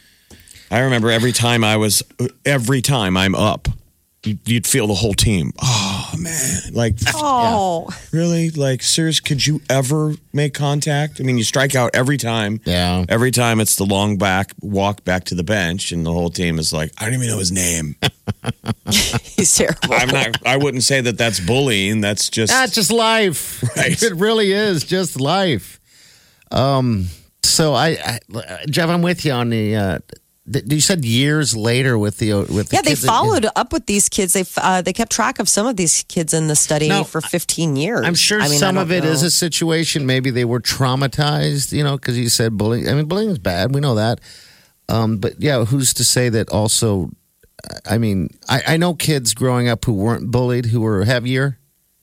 I 0.72 0.80
remember 0.80 1.10
every 1.10 1.32
time 1.32 1.64
I 1.64 1.76
was, 1.76 2.02
every 2.46 2.80
time 2.80 3.16
I'm 3.16 3.34
up, 3.34 3.68
you'd, 4.24 4.48
you'd 4.48 4.66
feel 4.66 4.86
the 4.86 4.94
whole 4.94 5.12
team. 5.12 5.52
Oh 5.60 6.12
man, 6.18 6.72
like 6.72 6.94
oh, 7.14 7.88
really? 8.12 8.50
Like, 8.50 8.82
serious? 8.82 9.20
Could 9.20 9.46
you 9.46 9.60
ever 9.68 10.14
make 10.32 10.54
contact? 10.54 11.20
I 11.20 11.24
mean, 11.24 11.38
you 11.38 11.44
strike 11.44 11.74
out 11.74 11.90
every 11.94 12.16
time. 12.16 12.60
Yeah. 12.64 13.04
Every 13.08 13.30
time 13.30 13.60
it's 13.60 13.76
the 13.76 13.84
long 13.84 14.16
back 14.16 14.52
walk 14.60 15.04
back 15.04 15.24
to 15.24 15.34
the 15.34 15.44
bench, 15.44 15.92
and 15.92 16.06
the 16.06 16.12
whole 16.12 16.30
team 16.30 16.58
is 16.58 16.72
like, 16.72 16.90
I 16.98 17.04
don't 17.04 17.14
even 17.14 17.28
know 17.28 17.38
his 17.38 17.52
name. 17.52 17.96
he's 19.22 19.54
terrible. 19.54 19.92
I'm 19.92 20.08
not. 20.08 20.46
I 20.46 20.56
wouldn't 20.56 20.84
say 20.84 21.00
that 21.02 21.18
that's 21.18 21.40
bullying. 21.40 22.00
That's 22.00 22.28
just. 22.28 22.52
That's 22.52 22.74
just 22.74 22.90
life. 22.90 23.62
Right. 23.76 24.02
It 24.02 24.14
really 24.14 24.52
is 24.52 24.84
just 24.84 25.20
life. 25.20 25.80
Um. 26.50 27.08
So 27.44 27.74
I, 27.74 28.18
I 28.32 28.64
Jeff, 28.70 28.88
I'm 28.88 29.02
with 29.02 29.24
you 29.24 29.32
on 29.32 29.50
the. 29.50 29.76
Uh, 29.76 29.98
th- 29.98 30.21
you 30.44 30.80
said 30.80 31.04
years 31.04 31.56
later 31.56 31.96
with 31.96 32.18
the 32.18 32.32
with 32.34 32.68
the 32.70 32.76
yeah, 32.76 32.82
they 32.82 32.90
kids 32.90 33.02
that- 33.02 33.08
followed 33.08 33.46
up 33.54 33.72
with 33.72 33.86
these 33.86 34.08
kids. 34.08 34.32
They 34.32 34.44
uh, 34.56 34.82
they 34.82 34.92
kept 34.92 35.12
track 35.12 35.38
of 35.38 35.48
some 35.48 35.66
of 35.66 35.76
these 35.76 36.04
kids 36.08 36.34
in 36.34 36.48
the 36.48 36.56
study 36.56 36.90
for 37.04 37.20
15 37.20 37.76
years. 37.76 38.04
I'm 38.04 38.14
sure 38.16 38.40
I 38.40 38.48
mean, 38.48 38.58
some 38.58 38.76
of 38.76 38.90
it 38.90 39.04
is 39.04 39.22
know. 39.22 39.28
a 39.28 39.30
situation. 39.30 40.04
Maybe 40.04 40.30
they 40.30 40.44
were 40.44 40.60
traumatized, 40.60 41.72
you 41.72 41.84
know, 41.84 41.96
because 41.96 42.18
you 42.18 42.28
said 42.28 42.56
bullying. 42.56 42.88
I 42.88 42.94
mean, 42.94 43.06
bullying 43.06 43.30
is 43.30 43.38
bad. 43.38 43.74
We 43.74 43.80
know 43.80 43.94
that. 43.94 44.20
Um, 44.88 45.18
but 45.18 45.34
yeah, 45.38 45.64
who's 45.64 45.94
to 45.94 46.04
say 46.04 46.28
that 46.30 46.50
also? 46.50 47.10
I 47.88 47.98
mean, 47.98 48.28
I, 48.48 48.62
I 48.66 48.76
know 48.76 48.94
kids 48.94 49.34
growing 49.34 49.68
up 49.68 49.84
who 49.84 49.92
weren't 49.92 50.30
bullied, 50.32 50.66
who 50.66 50.80
were 50.80 51.04
heavier, 51.04 51.58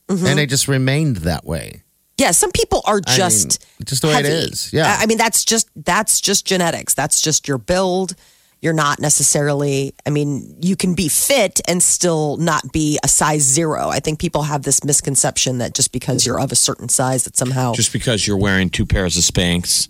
Mm-hmm. 0.07 0.25
and 0.25 0.39
they 0.39 0.47
just 0.47 0.67
remained 0.67 1.17
that 1.17 1.45
way. 1.45 1.83
Yeah, 2.19 2.31
some 2.31 2.51
people 2.51 2.81
are 2.85 3.01
I 3.07 3.15
just 3.15 3.61
mean, 3.79 3.85
just 3.85 4.01
the 4.01 4.09
way 4.09 4.15
it 4.15 4.25
heavy. 4.25 4.37
is. 4.51 4.73
Yeah. 4.73 4.97
I 4.99 5.03
I 5.03 5.05
mean 5.05 5.17
that's 5.17 5.45
just 5.45 5.69
that's 5.75 6.19
just 6.19 6.45
genetics. 6.45 6.93
That's 6.93 7.21
just 7.21 7.47
your 7.47 7.57
build. 7.57 8.15
You're 8.61 8.73
not 8.73 8.99
necessarily. 8.99 9.95
I 10.05 10.09
mean, 10.09 10.57
you 10.61 10.75
can 10.75 10.93
be 10.93 11.07
fit 11.07 11.61
and 11.65 11.81
still 11.81 12.35
not 12.35 12.73
be 12.73 12.99
a 13.01 13.07
size 13.07 13.43
zero. 13.43 13.87
I 13.87 14.01
think 14.01 14.19
people 14.19 14.43
have 14.43 14.63
this 14.63 14.83
misconception 14.83 15.59
that 15.59 15.73
just 15.73 15.93
because 15.93 16.25
you're 16.25 16.41
of 16.41 16.51
a 16.51 16.57
certain 16.57 16.89
size 16.89 17.23
that 17.23 17.37
somehow. 17.37 17.71
Just 17.71 17.93
because 17.93 18.27
you're 18.27 18.37
wearing 18.37 18.69
two 18.69 18.85
pairs 18.85 19.15
of 19.15 19.23
Spanx 19.23 19.87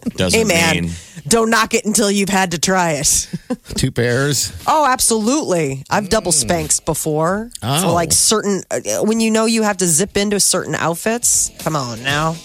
doesn't 0.16 0.38
hey 0.38 0.44
man, 0.44 0.84
mean 0.84 0.92
don't 1.28 1.50
knock 1.50 1.74
it 1.74 1.84
until 1.84 2.10
you've 2.10 2.28
had 2.28 2.50
to 2.52 2.58
try 2.58 2.92
it. 2.92 3.28
Two 3.76 3.90
pairs. 3.90 4.52
Oh, 4.66 4.86
absolutely. 4.86 5.82
I've 5.90 6.08
double 6.08 6.32
Spanx 6.32 6.84
before. 6.84 7.50
For 7.60 7.66
Oh. 7.66 7.92
like 7.94 8.12
certain, 8.12 8.62
uh, 8.70 8.80
when 9.02 9.20
you 9.20 9.30
know 9.30 9.46
you 9.46 9.62
have 9.62 9.78
to 9.78 9.86
zip 9.86 10.16
into 10.16 10.38
certain 10.40 10.74
outfits. 10.74 11.50
Come 11.60 11.76
on 11.76 12.02
now. 12.02 12.36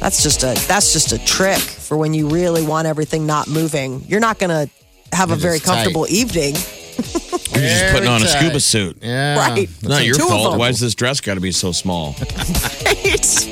That's 0.00 0.22
just 0.22 0.42
a 0.42 0.54
that's 0.66 0.92
just 0.94 1.12
a 1.12 1.18
trick 1.24 1.58
for 1.60 1.96
when 1.96 2.14
you 2.14 2.28
really 2.28 2.62
want 2.64 2.86
everything 2.86 3.26
not 3.26 3.48
moving. 3.48 4.02
You're 4.08 4.20
not 4.20 4.38
gonna 4.38 4.68
have 5.12 5.30
a 5.30 5.34
It's 5.34 5.42
very 5.42 5.58
tight. 5.58 5.64
comfortable 5.74 6.06
evening, 6.08 6.54
you're 6.94 7.68
just 7.68 7.92
putting 7.92 8.08
on 8.08 8.22
a 8.22 8.26
scuba 8.28 8.60
suit. 8.60 8.98
Yeah. 9.02 9.36
right? 9.38 9.64
It's 9.68 9.82
not 9.82 10.04
your 10.06 10.14
fault. 10.16 10.58
Why 10.58 10.68
does 10.68 10.80
this 10.80 10.94
dress 10.94 11.20
got 11.20 11.34
to 11.34 11.40
be 11.40 11.52
so 11.52 11.72
small? 11.72 12.14
Right. 12.84 13.49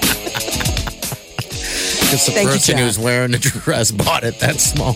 Because 2.09 2.25
the 2.25 2.33
Thank 2.33 2.49
person 2.49 2.77
Jack. 2.79 2.85
who's 2.87 2.99
wearing 2.99 3.33
the 3.33 3.39
dress 3.39 3.91
bought 3.91 4.25
it 4.25 4.41
that 4.41 4.61
small. 4.63 4.95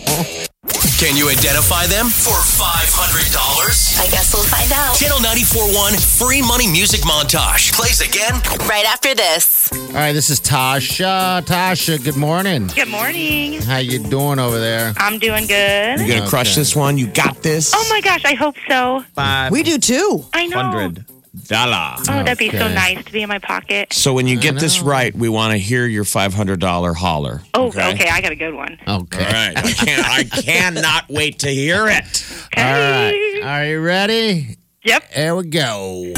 Can 0.97 1.15
you 1.15 1.29
identify 1.29 1.85
them 1.85 2.07
for 2.07 2.33
$500? 2.33 3.99
I 4.01 4.07
guess 4.09 4.33
we'll 4.33 4.43
find 4.45 4.71
out 4.71 4.95
Channel 4.95 5.19
94.1 5.19 6.17
Free 6.19 6.41
Money 6.41 6.65
Music 6.65 7.01
Montage 7.01 7.71
plays 7.73 8.01
again 8.01 8.33
right 8.67 8.85
after 8.87 9.13
this. 9.13 9.71
All 9.71 9.93
right, 9.93 10.13
this 10.13 10.31
is 10.31 10.39
Tasha. 10.39 11.43
Tasha, 11.45 12.03
good 12.03 12.17
morning. 12.17 12.65
Good 12.73 12.87
morning. 12.87 13.61
How 13.61 13.77
you 13.77 13.99
doing 13.99 14.39
over 14.39 14.59
there? 14.59 14.93
I'm 14.97 15.19
doing 15.19 15.45
good. 15.45 15.99
You're 15.99 16.17
gonna 16.17 16.27
crush 16.27 16.55
this 16.55 16.75
one? 16.75 16.97
You 16.97 17.05
got 17.05 17.43
this. 17.43 17.73
Oh 17.75 17.87
my 17.91 18.01
gosh, 18.01 18.25
I 18.25 18.33
hope 18.33 18.55
so. 18.67 19.03
Five 19.13 19.51
We 19.51 19.61
do 19.61 19.77
too. 19.77 20.25
I 20.33 20.47
know. 20.47 20.57
hundred 20.59 21.05
dollar. 21.33 21.95
Oh, 21.99 22.23
that'd 22.23 22.37
be 22.37 22.49
so 22.49 22.67
nice 22.67 23.03
to 23.03 23.11
be 23.11 23.21
in 23.23 23.29
my 23.29 23.39
pocket. 23.39 23.93
So 23.93 24.13
when 24.13 24.27
you 24.27 24.39
get 24.39 24.59
this 24.59 24.81
right, 24.81 25.13
we 25.15 25.29
want 25.29 25.51
to 25.51 25.57
hear 25.57 25.85
your 25.85 26.03
five 26.03 26.33
hundred 26.33 26.59
dollar 26.59 26.93
holler. 26.93 27.41
Oh, 27.53 27.67
okay. 27.67 28.09
I 28.09 28.21
got 28.21 28.31
a 28.31 28.35
good 28.35 28.53
one. 28.53 28.77
Okay. 28.87 29.25
All 29.25 29.31
right. 29.31 29.53
I 29.57 29.71
can't. 29.71 30.05
I 30.05 30.23
cannot 30.41 31.09
wait 31.09 31.39
to 31.39 31.49
hear 31.49 31.87
it. 31.87 32.25
All 32.55 32.63
right. 32.63 33.39
Are 33.43 33.65
you 33.65 33.81
ready? 33.81 34.57
Yep. 34.83 35.11
Here 35.11 35.35
we 35.35 35.47
go. 35.47 36.13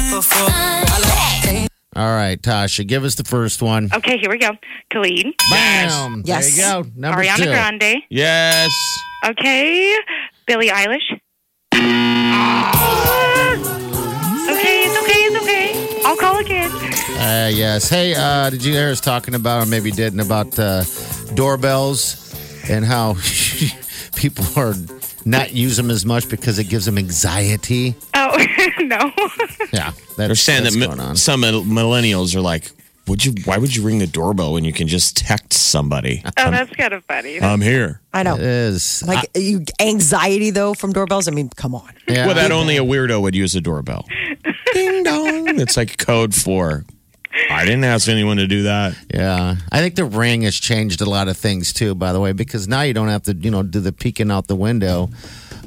All 1.96 2.14
right, 2.14 2.38
Tasha, 2.40 2.86
give 2.86 3.04
us 3.04 3.14
the 3.14 3.24
first 3.24 3.62
one. 3.62 3.88
Okay, 3.94 4.18
here 4.18 4.28
we 4.28 4.36
go. 4.36 4.50
Khalid, 4.92 5.32
Bam. 5.50 6.24
Yes. 6.26 6.54
There 6.54 6.76
you 6.78 6.84
go. 6.84 6.90
Number 6.94 7.22
Ariana 7.22 7.36
two. 7.38 7.44
Grande. 7.44 8.02
Yes. 8.10 8.70
Okay, 9.24 9.96
Billie 10.46 10.68
Eilish. 10.68 11.18
Ah. 11.72 13.32
Okay, 14.48 14.84
it's 14.84 14.96
okay, 15.02 15.20
it's 15.26 15.42
okay. 15.42 16.02
I'll 16.06 16.16
call 16.16 16.38
again. 16.38 16.70
Uh, 17.18 17.50
yes. 17.52 17.88
Hey, 17.88 18.14
uh, 18.14 18.50
did 18.50 18.64
you 18.64 18.72
hear 18.72 18.90
us 18.90 19.00
talking 19.00 19.34
about, 19.34 19.62
or 19.62 19.66
maybe 19.66 19.90
didn't, 19.90 20.20
about 20.20 20.58
uh, 20.58 20.84
doorbells 21.34 22.34
and 22.68 22.84
how 22.84 23.16
people 24.16 24.44
are 24.56 24.74
not 25.24 25.52
use 25.52 25.76
them 25.76 25.90
as 25.90 26.06
much 26.06 26.28
because 26.28 26.58
it 26.58 26.64
gives 26.68 26.84
them 26.86 26.98
anxiety? 26.98 27.94
Oh 28.14 28.36
no. 28.80 29.12
Yeah, 29.72 29.90
that's, 29.90 30.16
They're 30.16 30.34
saying 30.34 30.62
that's 30.64 30.76
that 30.76 30.86
going 30.86 31.00
on. 31.00 31.16
some 31.16 31.42
millennials 31.42 32.34
are 32.36 32.40
like, 32.40 32.70
"Would 33.08 33.24
you? 33.24 33.34
Why 33.44 33.58
would 33.58 33.74
you 33.74 33.82
ring 33.82 33.98
the 33.98 34.06
doorbell 34.06 34.52
when 34.52 34.64
you 34.64 34.72
can 34.72 34.88
just 34.88 35.16
text 35.16 35.54
somebody? 35.54 36.22
Oh, 36.24 36.50
that's 36.50 36.70
kind 36.74 36.92
of 36.92 37.04
funny. 37.04 37.40
I'm 37.40 37.60
here." 37.60 38.00
I 38.12 38.22
know. 38.22 38.34
It 38.36 38.42
is. 38.42 39.02
Like 39.06 39.28
you, 39.36 39.64
anxiety 39.80 40.50
though 40.50 40.74
from 40.74 40.92
doorbells. 40.92 41.28
I 41.28 41.30
mean, 41.32 41.50
come 41.50 41.74
on. 41.74 41.92
yeah. 42.08 42.26
Well, 42.26 42.34
that 42.34 42.50
only 42.52 42.76
a 42.76 42.82
weirdo 42.84 43.20
would 43.22 43.34
use 43.34 43.54
a 43.54 43.60
doorbell. 43.60 44.06
Ding 44.72 45.02
dong. 45.02 45.60
It's 45.60 45.76
like 45.76 45.98
code 45.98 46.34
for. 46.34 46.84
I 47.50 47.64
didn't 47.64 47.84
ask 47.84 48.08
anyone 48.08 48.38
to 48.38 48.46
do 48.46 48.62
that. 48.62 48.96
Yeah, 49.12 49.56
I 49.70 49.80
think 49.80 49.94
the 49.94 50.06
ring 50.06 50.42
has 50.42 50.54
changed 50.56 51.02
a 51.02 51.08
lot 51.08 51.28
of 51.28 51.36
things 51.36 51.72
too. 51.72 51.94
By 51.94 52.12
the 52.12 52.20
way, 52.20 52.32
because 52.32 52.66
now 52.66 52.80
you 52.80 52.94
don't 52.94 53.08
have 53.08 53.24
to, 53.24 53.34
you 53.34 53.50
know, 53.50 53.62
do 53.62 53.80
the 53.80 53.92
peeking 53.92 54.30
out 54.30 54.46
the 54.46 54.56
window. 54.56 55.10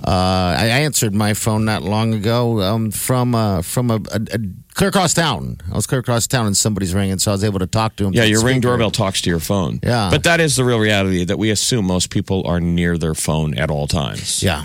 Uh, 0.03 0.55
I 0.57 0.63
I 0.63 0.79
answered 0.79 1.13
my 1.13 1.33
phone 1.33 1.65
not 1.65 1.83
long 1.83 2.13
ago 2.13 2.61
um, 2.61 2.89
from 2.89 3.35
uh, 3.35 3.61
from 3.61 3.91
a, 3.91 3.95
a, 4.11 4.19
a 4.33 4.39
clear 4.79 4.89
across 4.89 5.13
town. 5.13 5.57
I 5.69 5.75
was 5.75 5.85
clear 5.85 5.99
across 5.99 6.25
town 6.25 6.47
and 6.47 6.55
somebody's 6.55 6.93
ringing, 6.93 7.19
so 7.19 7.31
I 7.31 7.33
was 7.33 7.43
able 7.43 7.59
to 7.59 7.67
talk 7.67 7.97
to 7.97 8.05
him. 8.05 8.13
Yeah, 8.13 8.23
your 8.23 8.41
ring 8.41 8.61
doorbell 8.61 8.91
talks 8.91 9.21
to 9.23 9.29
your 9.29 9.41
phone. 9.41 9.81
Yeah. 9.83 10.09
But 10.09 10.23
that 10.23 10.39
is 10.39 10.55
the 10.55 10.63
real 10.63 10.79
reality 10.79 11.25
that 11.25 11.37
we 11.37 11.49
assume 11.49 11.83
most 11.83 12.09
people 12.09 12.47
are 12.47 12.61
near 12.61 12.97
their 12.97 13.13
phone 13.13 13.57
at 13.57 13.69
all 13.69 13.87
times. 13.87 14.41
Yeah, 14.41 14.63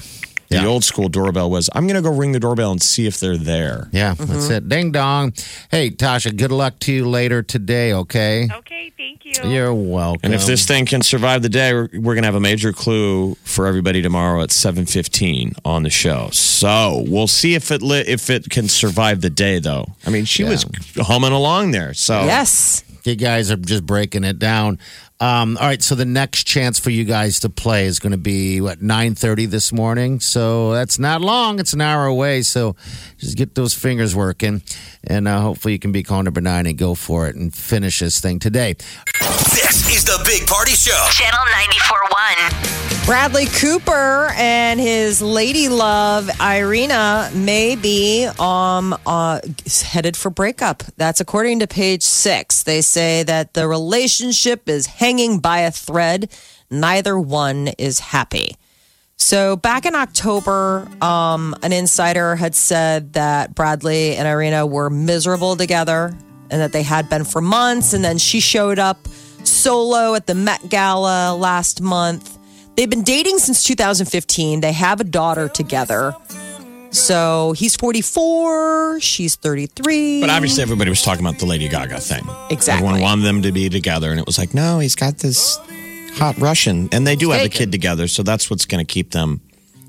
The 0.54 0.62
Yeah. 0.62 0.66
old 0.66 0.84
school 0.84 1.08
doorbell 1.08 1.50
was, 1.50 1.68
I'm 1.75 1.87
going 1.87 1.96
to 1.96 2.08
go 2.08 2.14
ring 2.14 2.32
the 2.32 2.40
doorbell 2.40 2.70
and 2.70 2.80
see 2.82 3.06
if 3.06 3.18
they're 3.18 3.37
there. 3.37 3.88
Yeah, 3.92 4.14
that's 4.14 4.30
mm-hmm. 4.30 4.52
it. 4.52 4.68
Ding 4.68 4.92
dong. 4.92 5.32
Hey, 5.70 5.90
Tasha, 5.90 6.37
good 6.37 6.52
luck 6.52 6.78
to 6.80 6.92
you 6.92 7.08
later 7.08 7.42
today, 7.42 7.92
okay? 7.92 8.49
Okay, 8.52 8.92
thank 8.96 9.25
you. 9.25 9.32
You're 9.50 9.75
welcome. 9.75 10.20
And 10.23 10.34
if 10.34 10.46
this 10.46 10.64
thing 10.64 10.87
can 10.87 11.02
survive 11.02 11.42
the 11.42 11.49
day, 11.49 11.73
we're, 11.73 11.88
we're 11.94 12.14
going 12.14 12.23
to 12.23 12.26
have 12.28 12.34
a 12.37 12.40
major 12.40 12.73
clue 12.73 13.34
for 13.42 13.66
everybody 13.66 14.00
tomorrow 14.00 14.42
at 14.42 14.50
7:15 14.50 15.54
on 15.64 15.82
the 15.82 15.90
show. 15.90 16.28
So 16.30 17.04
we'll 17.08 17.26
see 17.26 17.54
if 17.54 17.70
it 17.73 17.82
li- 17.82 18.04
if 18.06 18.30
it 18.30 18.49
can 18.49 18.68
survive 18.68 19.23
the 19.23 19.30
day, 19.30 19.58
though. 19.58 19.87
I 20.06 20.11
mean, 20.11 20.25
she 20.25 20.44
was 20.44 20.64
humming 20.96 21.32
along 21.32 21.73
there. 21.73 21.94
So 21.94 22.25
Yes. 22.25 22.84
You 23.04 23.16
guys 23.16 23.50
are 23.50 23.56
just 23.56 23.84
breaking 23.84 24.25
it 24.25 24.38
down. 24.38 24.78
Um, 25.20 25.56
all 25.58 25.66
right, 25.66 25.82
so 25.82 25.94
the 25.94 26.04
next 26.04 26.44
chance 26.44 26.78
for 26.78 26.90
you 26.90 27.04
guys 27.04 27.40
to 27.40 27.50
play 27.50 27.87
is 27.87 27.99
going 27.99 28.12
to 28.12 28.18
be 28.18 28.61
what 28.61 28.82
nine 28.82 29.14
thirty 29.14 29.46
this 29.46 29.73
morning. 29.73 30.20
So 30.20 30.73
that's 30.73 30.99
not 30.99 31.20
long; 31.20 31.61
it's 31.61 31.73
an 31.73 31.80
hour 31.80 32.06
away. 32.06 32.42
So 32.42 32.76
just 33.18 33.37
get 33.37 33.54
those 33.54 33.75
fingers 33.75 34.16
working, 34.16 34.62
and 35.04 35.28
uh, 35.28 35.40
hopefully 35.40 35.73
you 35.73 35.78
can 35.78 35.92
be 35.92 36.02
call 36.02 36.23
number 36.23 36.40
nine 36.40 36.66
and 36.66 36.76
go 36.78 36.94
for 36.94 37.28
it 37.28 37.37
and 37.37 37.54
finish 37.54 38.00
this 38.00 38.20
thing 38.20 38.38
today. 38.38 38.75
This 39.20 39.88
is 39.94 40.03
Big 40.25 40.47
Party 40.47 40.73
Show. 40.73 41.07
Channel 41.11 41.38
94.1. 41.38 43.04
Bradley 43.04 43.45
Cooper 43.45 44.33
and 44.37 44.81
his 44.81 45.21
lady 45.21 45.69
love 45.69 46.31
Irina 46.40 47.31
may 47.35 47.76
be 47.76 48.26
um 48.38 48.97
uh, 49.07 49.40
headed 49.83 50.16
for 50.16 50.31
breakup. 50.31 50.83
That's 50.97 51.21
according 51.21 51.59
to 51.59 51.66
Page 51.66 52.02
Six. 52.02 52.62
They 52.62 52.81
say 52.81 53.23
that 53.25 53.52
the 53.52 53.69
relationship 53.69 54.66
is 54.66 54.87
hanging 54.87 55.40
by 55.40 55.59
a 55.61 55.71
thread. 55.71 56.31
Neither 56.71 57.19
one 57.19 57.69
is 57.76 57.99
happy. 57.99 58.57
So 59.16 59.57
back 59.57 59.85
in 59.85 59.95
October, 59.95 60.88
um, 61.02 61.54
an 61.62 61.75
insider 61.75 62.35
had 62.35 62.54
said 62.54 63.12
that 63.12 63.54
Bradley 63.54 64.16
and 64.16 64.26
Irina 64.26 64.66
were 64.66 64.88
miserable 64.88 65.54
together 65.57 66.16
and 66.50 66.61
that 66.62 66.73
they 66.73 66.83
had 66.83 67.11
been 67.11 67.25
for 67.25 67.43
months. 67.43 67.93
And 67.93 68.02
then 68.02 68.16
she 68.16 68.40
showed 68.40 68.78
up 68.78 69.07
solo 69.64 70.14
at 70.14 70.26
the 70.26 70.35
Met 70.35 70.68
Gala 70.68 71.35
last 71.35 71.80
month. 71.80 72.38
They've 72.76 72.90
been 72.90 73.02
dating 73.02 73.38
since 73.38 73.64
2015. 73.64 74.61
They 74.61 74.73
have 74.73 75.00
a 75.00 75.04
daughter 75.04 75.49
together. 75.49 76.14
So 76.90 77.54
he's 77.56 77.75
44, 77.75 79.00
she's 79.00 79.37
33. 79.37 80.21
But 80.21 80.28
obviously, 80.28 80.62
everybody 80.62 80.90
was 80.90 81.00
talking 81.02 81.25
about 81.25 81.38
the 81.40 81.47
Lady 81.47 81.68
Gaga 81.68 81.99
thing. 81.99 82.25
Exactly. 82.50 82.87
Everyone 82.87 83.00
wanted 83.00 83.23
them 83.23 83.40
to 83.42 83.52
be 83.52 83.71
together, 83.71 84.11
and 84.11 84.21
it 84.21 84.26
was 84.26 84.37
like, 84.38 84.52
no, 84.52 84.80
he's 84.80 84.94
got 84.94 85.16
this 85.18 85.59
hot 86.12 86.37
Russian, 86.38 86.90
and 86.92 87.06
they 87.06 87.16
do 87.16 87.30
have 87.30 87.44
a 87.47 87.49
kid 87.49 87.73
together, 87.73 88.06
so 88.06 88.23
that's 88.23 88.50
what's 88.50 88.66
going 88.66 88.85
to 88.85 88.92
keep 88.92 89.12
them 89.12 89.40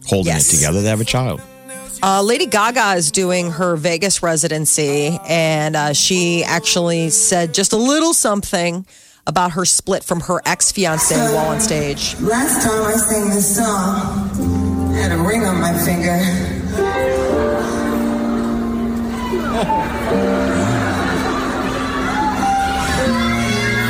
holding 0.08 0.34
Yes. 0.34 0.52
it 0.54 0.56
together. 0.56 0.82
They 0.82 0.90
have 0.90 1.02
a 1.02 1.06
child. 1.06 1.42
Uh, 2.02 2.22
Lady 2.24 2.46
Gaga 2.46 2.94
is 2.94 3.12
doing 3.12 3.52
her 3.52 3.76
Vegas 3.76 4.24
residency, 4.24 5.20
and 5.28 5.76
uh, 5.76 5.94
she 5.94 6.44
actually 6.46 7.10
said 7.10 7.54
just 7.54 7.74
a 7.74 7.78
little 7.78 8.14
something 8.14 8.86
about 9.28 9.52
her 9.54 9.66
split 9.66 10.04
from 10.04 10.22
her 10.22 10.42
ex 10.46 10.72
fiance 10.72 11.16
while 11.16 11.48
on 11.48 11.60
stage. 11.60 12.16
Last 12.20 12.64
time 12.66 12.84
I 12.84 12.94
sang 12.94 13.30
this 13.30 13.56
song, 13.56 14.92
I 14.94 14.98
had 14.98 15.12
a 15.12 15.18
ring 15.18 15.44
on 15.46 15.60
my 15.60 15.74
finger. 15.84 17.26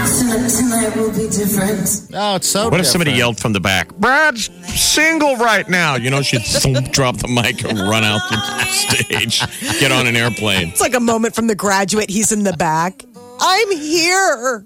Tonight, 0.06 0.50
tonight 0.50 0.96
will 0.96 1.12
be 1.12 1.28
different. 1.30 2.10
Oh, 2.14 2.36
it's 2.36 2.48
so. 2.48 2.70
What 2.70 2.80
if 2.80 2.86
somebody 2.86 3.12
yelled 3.12 3.40
from 3.40 3.54
the 3.54 3.60
back, 3.60 3.94
Brad's 3.96 4.50
single 4.80 5.36
right 5.38 5.68
now? 5.68 5.96
You 5.96 6.10
know, 6.10 6.22
she'd 6.22 6.42
thump, 6.46 6.92
drop 6.92 7.18
the 7.18 7.28
mic 7.28 7.64
and 7.64 7.80
run 7.80 8.04
out 8.04 8.22
the 8.30 8.66
stage, 8.66 9.42
get 9.80 9.92
on 9.92 10.08
an 10.08 10.16
airplane. 10.16 10.70
It's 10.70 10.82
like 10.82 10.94
a 10.94 11.00
moment 11.00 11.36
from 11.36 11.48
The 11.48 11.56
Graduate. 11.56 12.10
He's 12.10 12.32
in 12.32 12.44
the 12.44 12.54
back. 12.54 13.04
I'm 13.40 13.72
here. 13.72 14.66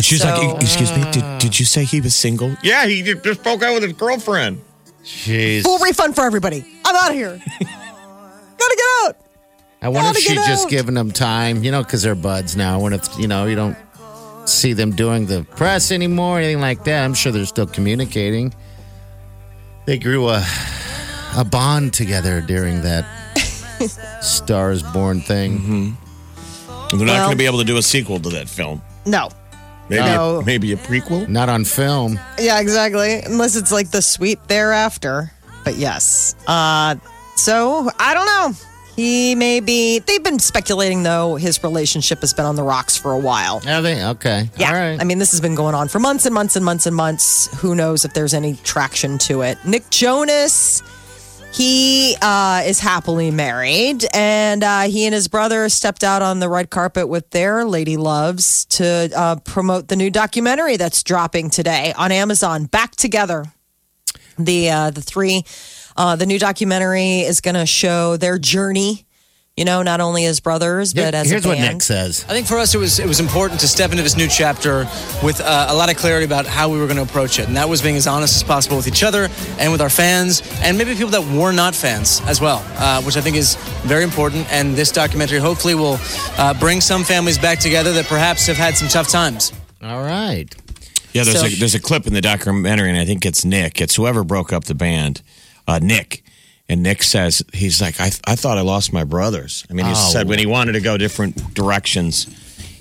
She's 0.00 0.20
So- 0.22 0.28
like, 0.28 0.62
excuse 0.62 0.90
me, 0.94 1.04
did, 1.10 1.24
did 1.38 1.58
you 1.58 1.64
say 1.64 1.84
he 1.84 2.00
was 2.00 2.14
single? 2.14 2.54
Yeah, 2.62 2.86
he 2.86 3.02
just 3.02 3.42
broke 3.42 3.62
out 3.62 3.74
with 3.74 3.82
his 3.82 3.92
girlfriend. 3.94 4.60
Jeez. 5.04 5.62
Full 5.62 5.78
refund 5.78 6.14
for 6.14 6.24
everybody. 6.24 6.64
I'm 6.84 6.94
out 6.96 7.10
of 7.10 7.16
here. 7.16 7.40
Gotta 7.60 8.76
get 8.76 8.86
out. 9.08 9.16
I 9.82 9.88
wonder 9.88 10.08
if 10.10 10.14
Gotta 10.14 10.20
she's 10.20 10.34
get 10.34 10.46
just 10.48 10.64
out. 10.66 10.70
giving 10.70 10.94
them 10.94 11.12
time, 11.12 11.62
you 11.62 11.70
know, 11.70 11.82
because 11.82 12.02
they're 12.02 12.14
buds 12.14 12.56
now. 12.56 12.80
When 12.80 12.92
it's, 12.92 13.16
you 13.18 13.28
know, 13.28 13.46
you 13.46 13.54
don't 13.54 13.76
see 14.46 14.72
them 14.72 14.90
doing 14.96 15.26
the 15.26 15.44
press 15.56 15.90
anymore, 15.92 16.36
or 16.36 16.40
anything 16.40 16.60
like 16.60 16.84
that. 16.84 17.04
I'm 17.04 17.14
sure 17.14 17.30
they're 17.32 17.44
still 17.46 17.66
communicating. 17.66 18.52
They 19.86 19.98
grew 19.98 20.28
a 20.28 20.44
a 21.36 21.44
bond 21.44 21.92
together 21.94 22.40
during 22.40 22.82
that 22.82 23.04
Stars 24.22 24.82
Born 24.82 25.20
thing. 25.20 25.58
Mm-hmm. 25.58 26.96
They're 26.98 27.06
not 27.06 27.12
Well- 27.14 27.24
going 27.26 27.30
to 27.32 27.36
be 27.38 27.46
able 27.46 27.58
to 27.58 27.64
do 27.64 27.76
a 27.76 27.82
sequel 27.82 28.18
to 28.20 28.28
that 28.30 28.48
film. 28.48 28.82
No. 29.04 29.28
Maybe, 29.88 30.02
No. 30.02 30.38
a, 30.40 30.44
maybe 30.44 30.72
a 30.72 30.76
prequel? 30.76 31.28
Not 31.28 31.48
on 31.48 31.64
film. 31.64 32.18
Yeah, 32.38 32.60
exactly. 32.60 33.20
Unless 33.22 33.56
it's 33.56 33.70
like 33.72 33.90
the 33.90 34.02
sweep 34.02 34.40
thereafter. 34.48 35.32
But 35.64 35.76
yes. 35.76 36.34
Uh 36.46 36.96
so 37.36 37.90
I 37.98 38.14
don't 38.14 38.26
know. 38.26 38.52
He 38.96 39.34
may 39.34 39.60
be 39.60 39.98
they've 39.98 40.24
been 40.24 40.38
speculating 40.38 41.02
though 41.02 41.36
his 41.36 41.62
relationship 41.62 42.20
has 42.22 42.32
been 42.32 42.46
on 42.46 42.56
the 42.56 42.62
rocks 42.62 42.96
for 42.96 43.12
a 43.12 43.18
while. 43.18 43.60
Are 43.68 43.82
they? 43.82 44.02
Okay. 44.02 44.48
Yeah. 44.56 44.68
All 44.68 44.74
right. 44.74 44.98
I 45.00 45.04
mean, 45.04 45.18
this 45.18 45.32
has 45.32 45.40
been 45.40 45.54
going 45.54 45.74
on 45.74 45.88
for 45.88 45.98
months 45.98 46.24
and 46.24 46.34
months 46.34 46.56
and 46.56 46.64
months 46.64 46.86
and 46.86 46.96
months. 46.96 47.54
Who 47.60 47.74
knows 47.74 48.04
if 48.06 48.14
there's 48.14 48.32
any 48.32 48.54
traction 48.64 49.18
to 49.18 49.42
it? 49.42 49.58
Nick 49.66 49.90
Jonas, 49.90 50.82
he 51.52 52.16
uh, 52.20 52.62
is 52.66 52.80
happily 52.80 53.30
married, 53.30 54.04
and 54.12 54.62
uh, 54.62 54.82
he 54.82 55.06
and 55.06 55.14
his 55.14 55.28
brother 55.28 55.68
stepped 55.68 56.04
out 56.04 56.22
on 56.22 56.38
the 56.38 56.48
red 56.48 56.70
carpet 56.70 57.08
with 57.08 57.30
their 57.30 57.64
lady 57.64 57.96
loves 57.96 58.64
to 58.66 59.10
uh, 59.16 59.36
promote 59.36 59.88
the 59.88 59.96
new 59.96 60.10
documentary 60.10 60.76
that's 60.76 61.02
dropping 61.02 61.50
today 61.50 61.94
on 61.96 62.12
Amazon. 62.12 62.66
Back 62.66 62.96
together, 62.96 63.44
the 64.38 64.70
uh, 64.70 64.90
the 64.90 65.02
three. 65.02 65.44
Uh, 65.96 66.14
the 66.14 66.26
new 66.26 66.38
documentary 66.38 67.20
is 67.20 67.40
going 67.40 67.54
to 67.54 67.64
show 67.64 68.18
their 68.18 68.38
journey. 68.38 69.05
You 69.56 69.64
know, 69.64 69.82
not 69.82 70.02
only 70.02 70.26
as 70.26 70.40
brothers, 70.40 70.92
but 70.92 71.14
as 71.14 71.30
Here's 71.30 71.46
a 71.46 71.48
what. 71.48 71.58
Nick 71.58 71.80
says. 71.80 72.26
I 72.28 72.34
think 72.34 72.46
for 72.46 72.58
us 72.58 72.74
it 72.74 72.78
was 72.78 72.98
it 72.98 73.06
was 73.06 73.20
important 73.20 73.58
to 73.60 73.68
step 73.68 73.90
into 73.90 74.02
this 74.02 74.14
new 74.14 74.28
chapter 74.28 74.80
with 75.24 75.40
uh, 75.40 75.68
a 75.70 75.74
lot 75.74 75.90
of 75.90 75.96
clarity 75.96 76.26
about 76.26 76.44
how 76.44 76.68
we 76.68 76.78
were 76.78 76.84
going 76.84 76.98
to 76.98 77.02
approach 77.02 77.38
it, 77.38 77.48
and 77.48 77.56
that 77.56 77.66
was 77.66 77.80
being 77.80 77.96
as 77.96 78.06
honest 78.06 78.36
as 78.36 78.42
possible 78.42 78.76
with 78.76 78.86
each 78.86 79.02
other 79.02 79.30
and 79.58 79.72
with 79.72 79.80
our 79.80 79.88
fans, 79.88 80.42
and 80.60 80.76
maybe 80.76 80.92
people 80.94 81.08
that 81.08 81.24
were 81.40 81.52
not 81.52 81.74
fans 81.74 82.20
as 82.26 82.38
well, 82.38 82.62
uh, 82.76 83.00
which 83.00 83.16
I 83.16 83.22
think 83.22 83.36
is 83.36 83.54
very 83.86 84.04
important. 84.04 84.46
And 84.52 84.74
this 84.76 84.92
documentary 84.92 85.38
hopefully 85.38 85.74
will 85.74 85.96
uh, 86.36 86.52
bring 86.60 86.82
some 86.82 87.02
families 87.02 87.38
back 87.38 87.58
together 87.58 87.94
that 87.94 88.04
perhaps 88.08 88.46
have 88.48 88.58
had 88.58 88.76
some 88.76 88.88
tough 88.88 89.08
times. 89.08 89.54
All 89.82 90.02
right. 90.02 90.54
Yeah, 91.14 91.24
there's, 91.24 91.40
So- 91.40 91.46
a, 91.46 91.54
there's 91.54 91.74
a 91.74 91.80
clip 91.80 92.06
in 92.06 92.12
the 92.12 92.20
documentary, 92.20 92.90
and 92.90 92.98
I 92.98 93.06
think 93.06 93.24
it's 93.24 93.42
Nick. 93.42 93.80
It's 93.80 93.94
whoever 93.94 94.22
broke 94.22 94.52
up 94.52 94.64
the 94.64 94.74
band, 94.74 95.22
uh, 95.66 95.78
Nick. 95.82 96.22
And 96.68 96.82
Nick 96.82 97.02
says, 97.04 97.42
he's 97.52 97.80
like, 97.80 98.00
I, 98.00 98.10
I 98.26 98.34
thought 98.36 98.58
I 98.58 98.62
lost 98.62 98.92
my 98.92 99.04
brothers. 99.04 99.64
I 99.70 99.72
mean, 99.72 99.86
he 99.86 99.92
Oh. 99.92 100.10
said 100.12 100.28
when 100.28 100.38
he 100.40 100.46
wanted 100.46 100.72
to 100.72 100.80
go 100.80 100.96
different 100.96 101.54
directions, 101.54 102.26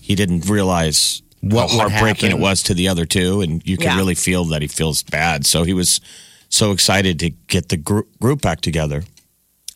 he 0.02 0.16
didn't 0.16 0.50
realize 0.50 1.22
What 1.42 1.70
how 1.70 1.78
heartbreaking 1.90 2.32
it 2.32 2.40
was 2.40 2.64
to 2.64 2.74
the 2.74 2.88
other 2.88 3.06
two. 3.06 3.42
And 3.42 3.62
you 3.66 3.78
can 3.78 3.86
Yeah. 3.92 3.98
really 3.98 4.16
feel 4.16 4.46
that 4.46 4.62
he 4.64 4.68
feels 4.68 5.04
bad. 5.04 5.46
So 5.46 5.64
he 5.64 5.74
was 5.74 6.02
so 6.50 6.72
excited 6.72 7.20
to 7.20 7.30
get 7.48 7.70
the 7.70 7.78
group, 7.78 8.08
group 8.20 8.42
back 8.42 8.62
together. 8.62 9.04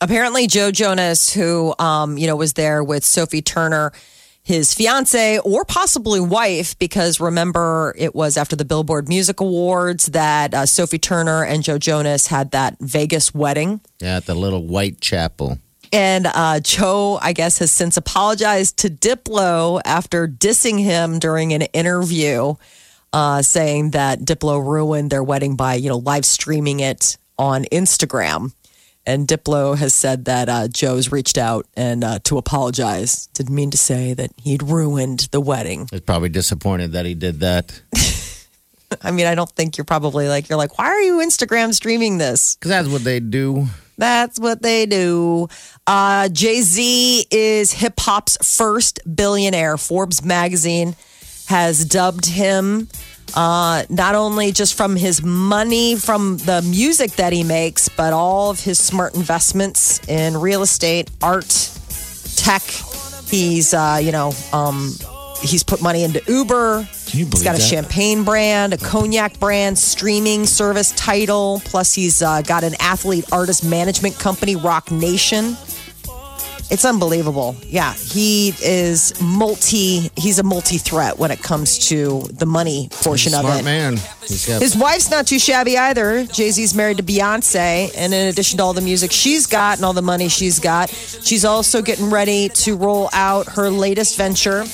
apparently 0.00 0.46
Joe 0.46 0.70
Jonas, 0.70 1.32
who 1.32 1.74
um, 1.78 2.16
you 2.18 2.26
know 2.26 2.34
was 2.36 2.54
there 2.54 2.82
with 2.82 3.04
Sophie 3.04 3.42
Turner, 3.42 3.92
his 4.50 4.74
fiance 4.74 5.38
or 5.38 5.64
possibly 5.64 6.18
wife, 6.18 6.76
because 6.80 7.20
remember 7.20 7.94
it 7.96 8.16
was 8.16 8.36
after 8.36 8.56
the 8.56 8.64
Billboard 8.64 9.08
Music 9.08 9.40
Awards 9.40 10.06
that 10.06 10.52
uh, 10.52 10.66
Sophie 10.66 10.98
Turner 10.98 11.44
and 11.44 11.62
Joe 11.62 11.78
Jonas 11.78 12.26
had 12.26 12.50
that 12.50 12.76
Vegas 12.80 13.32
wedding. 13.32 13.80
Yeah, 14.00 14.16
at 14.16 14.26
the 14.26 14.34
little 14.34 14.66
white 14.66 15.00
chapel. 15.00 15.58
And 15.92 16.26
uh, 16.26 16.58
Joe, 16.58 17.20
I 17.22 17.32
guess, 17.32 17.58
has 17.58 17.70
since 17.70 17.96
apologized 17.96 18.78
to 18.78 18.90
Diplo 18.90 19.80
after 19.84 20.26
dissing 20.26 20.82
him 20.82 21.20
during 21.20 21.52
an 21.52 21.62
interview, 21.62 22.54
uh, 23.12 23.42
saying 23.42 23.92
that 23.92 24.18
Diplo 24.20 24.60
ruined 24.64 25.10
their 25.10 25.22
wedding 25.22 25.54
by, 25.54 25.74
you 25.74 25.88
know, 25.88 25.98
live 25.98 26.24
streaming 26.24 26.80
it 26.80 27.16
on 27.38 27.66
Instagram. 27.66 28.52
And 29.10 29.26
Diplo 29.26 29.76
has 29.76 29.92
said 29.92 30.26
that 30.26 30.48
uh, 30.48 30.68
Joe's 30.68 31.10
reached 31.10 31.36
out 31.36 31.66
and 31.74 32.04
uh, 32.04 32.20
to 32.22 32.38
apologize. 32.38 33.26
Didn't 33.34 33.52
mean 33.56 33.72
to 33.72 33.76
say 33.76 34.14
that 34.14 34.30
he'd 34.40 34.62
ruined 34.62 35.26
the 35.32 35.40
wedding. 35.40 35.88
He's 35.90 36.00
probably 36.00 36.28
disappointed 36.28 36.92
that 36.92 37.06
he 37.06 37.16
did 37.16 37.40
that. 37.40 37.82
I 39.02 39.10
mean, 39.10 39.26
I 39.26 39.34
don't 39.34 39.50
think 39.50 39.76
you're 39.76 39.84
probably 39.84 40.28
like 40.28 40.48
you're 40.48 40.56
like, 40.56 40.78
why 40.78 40.84
are 40.84 41.00
you 41.00 41.14
Instagram 41.14 41.74
streaming 41.74 42.18
this? 42.18 42.54
Because 42.54 42.68
that's 42.68 42.88
what 42.88 43.02
they 43.02 43.18
do. 43.18 43.66
That's 43.98 44.38
what 44.38 44.62
they 44.62 44.86
do. 44.86 45.48
Uh, 45.88 46.28
Jay 46.28 46.60
Z 46.60 47.26
is 47.32 47.72
hip 47.72 47.94
hop's 47.98 48.36
first 48.56 49.00
billionaire. 49.12 49.76
Forbes 49.76 50.24
magazine 50.24 50.94
has 51.48 51.84
dubbed 51.84 52.26
him 52.26 52.86
Uh, 53.34 53.84
not 53.88 54.14
only 54.14 54.52
just 54.52 54.74
from 54.74 54.96
his 54.96 55.22
money 55.22 55.96
from 55.96 56.36
the 56.38 56.62
music 56.62 57.12
that 57.12 57.32
he 57.32 57.44
makes, 57.44 57.88
but 57.88 58.12
all 58.12 58.50
of 58.50 58.60
his 58.60 58.78
smart 58.78 59.14
investments 59.14 60.00
in 60.08 60.36
real 60.36 60.62
estate, 60.62 61.10
art, 61.22 61.70
tech. 62.36 62.62
He's, 63.28 63.72
uh, 63.72 64.00
you 64.02 64.12
know, 64.12 64.32
um, 64.52 64.92
he's 65.42 65.62
put 65.62 65.82
money 65.82 66.04
into 66.04 66.22
Uber. 66.26 66.82
He's 67.06 67.42
got 67.42 67.54
a 67.54 67.58
that? 67.58 67.60
champagne 67.60 68.24
brand, 68.24 68.72
a 68.72 68.76
cognac 68.76 69.38
brand, 69.40 69.78
streaming 69.78 70.46
service 70.46 70.92
Tidal. 70.92 71.60
Plus, 71.64 71.94
he's 71.94 72.22
uh, 72.22 72.42
got 72.42 72.64
an 72.64 72.74
athlete 72.80 73.24
artist 73.32 73.64
management 73.64 74.18
company, 74.18 74.56
Roc 74.56 74.90
Nation. 74.90 75.56
It's 76.70 76.84
unbelievable. 76.84 77.56
Yeah, 77.66 77.92
he 77.94 78.54
is 78.62 79.20
multi. 79.20 80.10
He's 80.16 80.38
a 80.38 80.44
multi 80.44 80.78
threat 80.78 81.18
when 81.18 81.32
it 81.32 81.42
comes 81.42 81.88
to 81.88 82.20
the 82.32 82.46
money 82.46 82.88
portion 82.92 83.34
of 83.34 83.40
Smart 83.40 83.60
it. 83.60 83.64
man. 83.64 83.96
He's 84.22 84.46
got 84.46 84.62
His 84.62 84.76
wife's 84.76 85.10
not 85.10 85.26
too 85.26 85.40
shabby 85.40 85.76
either. 85.76 86.24
Jay 86.26 86.50
Z's 86.52 86.72
married 86.74 86.98
to 86.98 87.02
Beyonce, 87.02 87.90
and 87.96 88.14
in 88.14 88.28
addition 88.28 88.58
to 88.58 88.62
all 88.62 88.72
the 88.72 88.80
music 88.80 89.10
she's 89.10 89.46
got 89.46 89.78
and 89.78 89.84
all 89.84 89.92
the 89.92 90.00
money 90.02 90.28
she's 90.28 90.60
got, 90.60 90.90
she's 90.90 91.44
also 91.44 91.82
getting 91.82 92.08
ready 92.08 92.48
to 92.50 92.76
roll 92.76 93.08
out 93.12 93.46
her 93.48 93.68
latest 93.68 94.16
venture. 94.16 94.64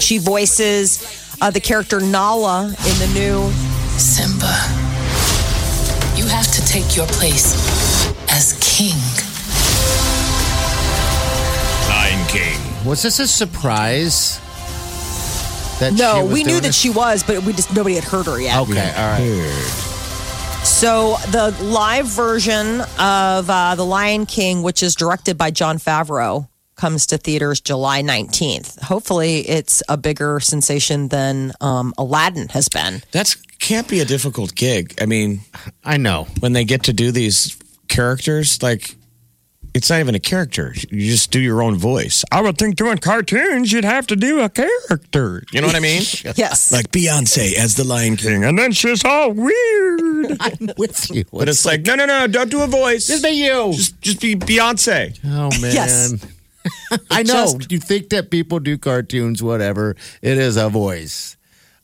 She 0.00 0.16
voices 0.16 1.36
uh, 1.42 1.50
the 1.50 1.60
character 1.60 2.00
Nala 2.00 2.68
in 2.68 2.98
the 2.98 3.10
new. 3.14 3.50
Simba, 3.98 4.46
you 6.16 6.24
have 6.26 6.46
to 6.52 6.64
take 6.64 6.96
your 6.96 7.06
place 7.08 7.52
as 8.30 8.56
king. 8.62 8.94
Was 12.88 13.02
this 13.02 13.18
a 13.20 13.28
surprise? 13.28 14.40
That 15.78 15.92
No, 15.92 16.14
she 16.14 16.22
was 16.22 16.32
we 16.32 16.44
knew 16.44 16.54
that 16.54 16.68
this? 16.68 16.74
she 16.74 16.88
was, 16.88 17.22
but 17.22 17.42
we 17.42 17.52
just 17.52 17.74
nobody 17.74 17.96
had 17.96 18.04
heard 18.04 18.24
her 18.24 18.40
yet. 18.40 18.58
Okay, 18.60 18.92
all 18.96 19.10
right. 19.12 20.64
So 20.64 21.16
the 21.30 21.54
live 21.64 22.06
version 22.06 22.80
of 22.98 23.50
uh, 23.50 23.74
The 23.74 23.84
Lion 23.84 24.24
King, 24.24 24.62
which 24.62 24.82
is 24.82 24.94
directed 24.94 25.36
by 25.36 25.50
Jon 25.50 25.76
Favreau, 25.76 26.48
comes 26.76 27.06
to 27.08 27.18
theaters 27.18 27.60
July 27.60 28.02
19th. 28.02 28.80
Hopefully, 28.80 29.40
it's 29.46 29.82
a 29.90 29.98
bigger 29.98 30.40
sensation 30.40 31.08
than 31.08 31.52
um, 31.60 31.92
Aladdin 31.98 32.48
has 32.48 32.70
been. 32.70 33.02
That's 33.12 33.34
can't 33.58 33.86
be 33.86 34.00
a 34.00 34.06
difficult 34.06 34.54
gig. 34.54 34.94
I 34.98 35.04
mean, 35.04 35.40
I 35.84 35.98
know. 35.98 36.26
when 36.40 36.54
they 36.54 36.64
get 36.64 36.84
to 36.84 36.94
do 36.94 37.12
these 37.12 37.54
characters, 37.88 38.62
like 38.62 38.94
it's 39.74 39.90
not 39.90 40.00
even 40.00 40.14
a 40.14 40.18
character. 40.20 40.74
You 40.90 41.10
just 41.10 41.30
do 41.30 41.40
your 41.40 41.62
own 41.62 41.76
voice. 41.76 42.24
I 42.32 42.40
would 42.40 42.58
think 42.58 42.76
doing 42.76 42.98
cartoons, 42.98 43.72
you'd 43.72 43.84
have 43.84 44.06
to 44.08 44.16
do 44.16 44.40
a 44.40 44.48
character. 44.48 45.42
You 45.52 45.60
know 45.60 45.66
what 45.66 45.76
I 45.76 45.80
mean? 45.80 46.02
Yes. 46.36 46.70
like 46.72 46.90
Beyonce 46.90 47.54
as 47.54 47.74
the 47.76 47.84
Lion 47.84 48.16
King, 48.16 48.44
and 48.44 48.58
then 48.58 48.72
she's 48.72 49.04
all 49.04 49.32
weird. 49.32 50.36
I'm 50.40 50.68
with 50.76 51.10
you. 51.10 51.24
But 51.32 51.48
it's 51.48 51.64
like, 51.64 51.82
no, 51.82 51.94
no, 51.94 52.06
no, 52.06 52.26
don't 52.26 52.50
do 52.50 52.60
a 52.62 52.66
voice. 52.66 53.06
Just 53.06 53.22
be 53.24 53.30
you. 53.30 53.72
Just, 53.72 54.00
just 54.00 54.20
be 54.20 54.34
Beyonce. 54.36 55.18
Oh 55.24 55.50
man. 55.60 55.72
Yes. 55.74 56.14
I 57.10 57.22
know. 57.22 57.56
Just- 57.56 57.72
you 57.72 57.78
think 57.78 58.10
that 58.10 58.30
people 58.30 58.60
do 58.60 58.76
cartoons, 58.76 59.42
whatever. 59.42 59.96
It 60.22 60.36
is 60.38 60.56
a 60.56 60.68
voice. 60.68 61.36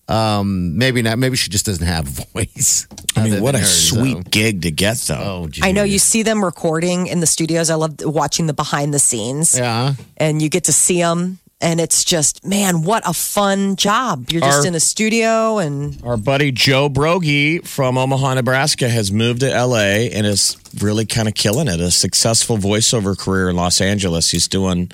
Um, 0.09 0.77
maybe 0.77 1.01
not. 1.03 1.19
Maybe 1.19 1.37
she 1.37 1.51
just 1.51 1.65
doesn't 1.67 1.87
have 1.87 2.07
a 2.19 2.23
voice. 2.35 2.87
I 3.17 3.25
mean, 3.29 3.41
what 3.43 3.55
a 3.55 3.59
hers, 3.59 3.89
sweet 3.91 4.15
though. 4.15 4.23
gig 4.31 4.63
to 4.63 4.71
get, 4.71 4.99
though. 4.99 5.43
Oh, 5.45 5.49
geez. 5.49 5.65
I 5.65 5.73
know 5.73 5.83
you 5.85 5.99
see 5.99 6.23
them 6.23 6.45
recording 6.45 7.07
in 7.07 7.21
the 7.21 7.27
studios. 7.27 7.71
I 7.71 7.77
love 7.77 7.95
watching 8.05 8.47
the 8.47 8.53
behind 8.55 8.93
the 8.93 8.99
scenes, 8.99 9.57
Yeah. 9.57 9.95
and 10.17 10.43
you 10.43 10.49
get 10.49 10.65
to 10.65 10.73
see 10.73 11.01
them. 11.01 11.39
And 11.61 11.81
it's 11.81 12.05
just, 12.05 12.45
man, 12.45 12.83
what 12.83 13.09
a 13.09 13.15
fun 13.15 13.77
job. 13.77 14.31
You're 14.31 14.43
just 14.43 14.59
Our- 14.63 14.67
in 14.67 14.75
a 14.75 14.81
studio 14.81 15.57
and 15.59 15.99
Our 16.05 16.19
buddy 16.19 16.53
Joe 16.53 16.91
Brogy 16.91 17.67
from 17.67 17.97
Omaha, 17.97 18.35
Nebraska 18.35 18.87
has 18.91 19.11
moved 19.11 19.41
to 19.41 19.49
LA 19.49 20.11
and 20.13 20.27
is 20.27 20.59
really 20.81 21.07
kind 21.07 21.27
of 21.27 21.33
killing 21.35 21.69
it. 21.69 21.81
A 21.81 21.91
successful 21.91 22.59
voiceover 22.59 23.17
career 23.17 23.49
in 23.49 23.57
Los 23.57 23.81
Angeles. 23.81 24.31
He's 24.31 24.47
doing 24.49 24.91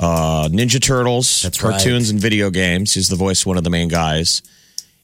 uh, 0.00 0.48
Ninja 0.48 0.80
Turtles, 0.82 1.42
That's 1.42 1.60
cartoons, 1.60 2.10
and 2.10 2.18
video 2.20 2.50
games. 2.50 2.94
He's 2.94 3.08
the 3.08 3.16
voice 3.16 3.42
of 3.42 3.46
one 3.46 3.56
of 3.58 3.64
the 3.64 3.70
main 3.70 3.88
guys. 3.88 4.42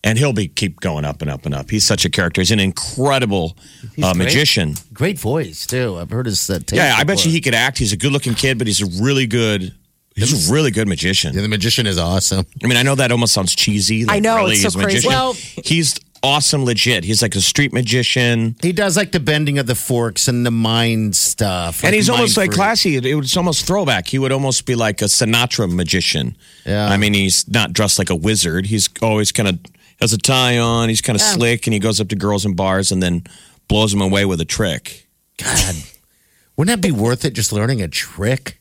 And 0.05 0.16
he'll 0.16 0.33
be 0.33 0.46
keep 0.46 0.79
going 0.79 1.05
up 1.05 1.22
and 1.22 1.31
up 1.31 1.44
and 1.44 1.53
up. 1.53 1.70
He's 1.70 1.85
such 1.85 2.05
a 2.05 2.09
character. 2.09 2.40
He's 2.40 2.53
an 2.53 2.61
incredible 2.61 3.57
uh, 4.01 4.12
great. 4.12 4.16
magician. 4.16 4.74
Great 4.92 5.18
voice 5.18 5.66
too. 5.66 5.98
I've 5.98 6.11
heard 6.11 6.27
his 6.27 6.48
uh, 6.48 6.61
tape 6.64 6.77
Yeah, 6.77 6.94
I 6.96 7.03
bet 7.03 7.24
you 7.24 7.33
he 7.33 7.40
could 7.40 7.55
act. 7.55 7.79
He's 7.79 7.92
a 7.92 7.96
good 7.96 8.12
looking 8.12 8.35
kid, 8.35 8.59
but 8.59 8.68
he's 8.68 8.81
a 8.81 9.03
really 9.03 9.27
good. 9.27 9.74
He's 10.14 10.48
a 10.48 10.53
really 10.53 10.70
good 10.70 10.88
magician. 10.88 11.35
Yeah, 11.35 11.42
the 11.42 11.48
magician 11.48 11.87
is 11.87 11.98
awesome. 11.98 12.44
I 12.62 12.66
mean, 12.66 12.77
I 12.77 12.83
know 12.83 12.94
that 12.96 13.12
almost 13.12 13.33
sounds 13.35 13.55
cheesy. 13.55 14.05
Like, 14.05 14.16
I 14.16 14.20
know, 14.20 14.37
really, 14.37 14.53
it's 14.55 14.62
so 14.62 14.68
he's 14.68 14.74
crazy. 14.77 15.09
magician. 15.09 15.11
Well- 15.11 15.33
he's 15.64 15.94
awesome, 16.22 16.64
legit. 16.64 17.04
He's 17.04 17.22
like 17.22 17.35
a 17.35 17.40
street 17.40 17.72
magician. 17.72 18.57
He 18.62 18.72
does 18.72 18.96
like 18.96 19.12
the 19.12 19.20
bending 19.20 19.59
of 19.59 19.66
the 19.66 19.74
forks 19.74 20.28
and 20.28 20.44
the 20.44 20.50
mind 20.50 21.16
stuff. 21.16 21.85
and 21.85 21.94
he's 21.94 22.09
almost 22.09 22.37
like 22.37 22.50
classy. 22.50 22.96
It, 22.96 23.07
it 23.07 23.14
was 23.14 23.37
almost 23.37 23.66
throwback. 23.66 24.07
He 24.09 24.18
would 24.18 24.33
almost 24.33 24.66
be 24.66 24.74
like 24.74 25.02
a 25.02 25.07
Sinatra 25.07 25.72
magician. 25.72 26.37
Yeah. 26.66 26.87
I 26.88 26.96
mean, 26.96 27.14
he's 27.14 27.48
not 27.48 27.72
dressed 27.72 27.98
like 27.98 28.11
a 28.11 28.16
wizard. 28.16 28.66
He's 28.66 28.88
always 29.02 29.33
kind 29.33 29.48
of 29.48 29.59
has 30.00 30.12
a 30.12 30.18
tie 30.18 30.59
on. 30.59 30.88
He's 30.88 31.00
kind 31.00 31.16
of 31.16 31.22
slick, 31.22 31.66
and 31.66 31.74
he 31.74 31.81
goes 31.81 32.00
up 32.00 32.09
to 32.09 32.16
girls 32.16 32.44
in 32.46 32.54
bars 32.54 32.92
and 32.92 33.02
then 33.02 33.24
blows 33.68 33.92
them 33.92 34.00
away 34.00 34.24
with 34.24 34.40
a 34.40 34.44
trick. 34.44 35.07
God, 35.38 35.74
wouldn't 36.57 36.81
that 36.83 36.87
be 36.87 36.92
worth 36.92 37.24
it? 37.24 37.33
Just 37.35 37.52
learning 37.52 37.83
a 37.83 37.88
trick. 37.88 38.58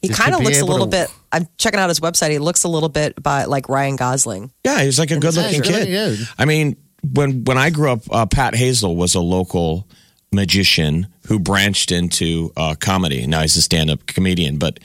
He 0.00 0.08
kind 0.08 0.34
of 0.34 0.42
looks 0.42 0.60
a 0.60 0.64
little 0.64 0.86
to- 0.86 0.90
bit. 0.90 1.08
I'm 1.32 1.48
checking 1.58 1.80
out 1.80 1.88
his 1.88 2.00
website. 2.00 2.30
He 2.30 2.38
looks 2.38 2.64
a 2.64 2.68
little 2.68 2.88
bit 2.90 3.20
by 3.22 3.44
like 3.44 3.68
Ryan 3.68 3.96
Gosling. 3.96 4.52
Yeah, 4.64 4.82
he's 4.82 4.98
like 4.98 5.10
a 5.10 5.18
good 5.18 5.34
looking 5.34 5.58
That's 5.62 5.68
really 5.70 5.86
kid. 5.86 6.16
good. 6.18 6.28
I 6.38 6.44
mean, 6.44 6.76
when 7.02 7.44
when 7.44 7.56
I 7.58 7.70
grew 7.70 7.90
up, 7.92 8.00
uh, 8.10 8.26
Pat 8.26 8.54
Hazel 8.54 8.94
was 8.96 9.14
a 9.14 9.20
local 9.20 9.88
magician 10.32 11.06
who 11.28 11.38
branched 11.38 11.92
into 11.92 12.52
uh, 12.56 12.74
comedy. 12.78 13.26
Now 13.26 13.42
he's 13.42 13.56
a 13.56 13.62
stand 13.62 13.90
up 13.90 14.06
comedian, 14.06 14.58
but 14.58 14.78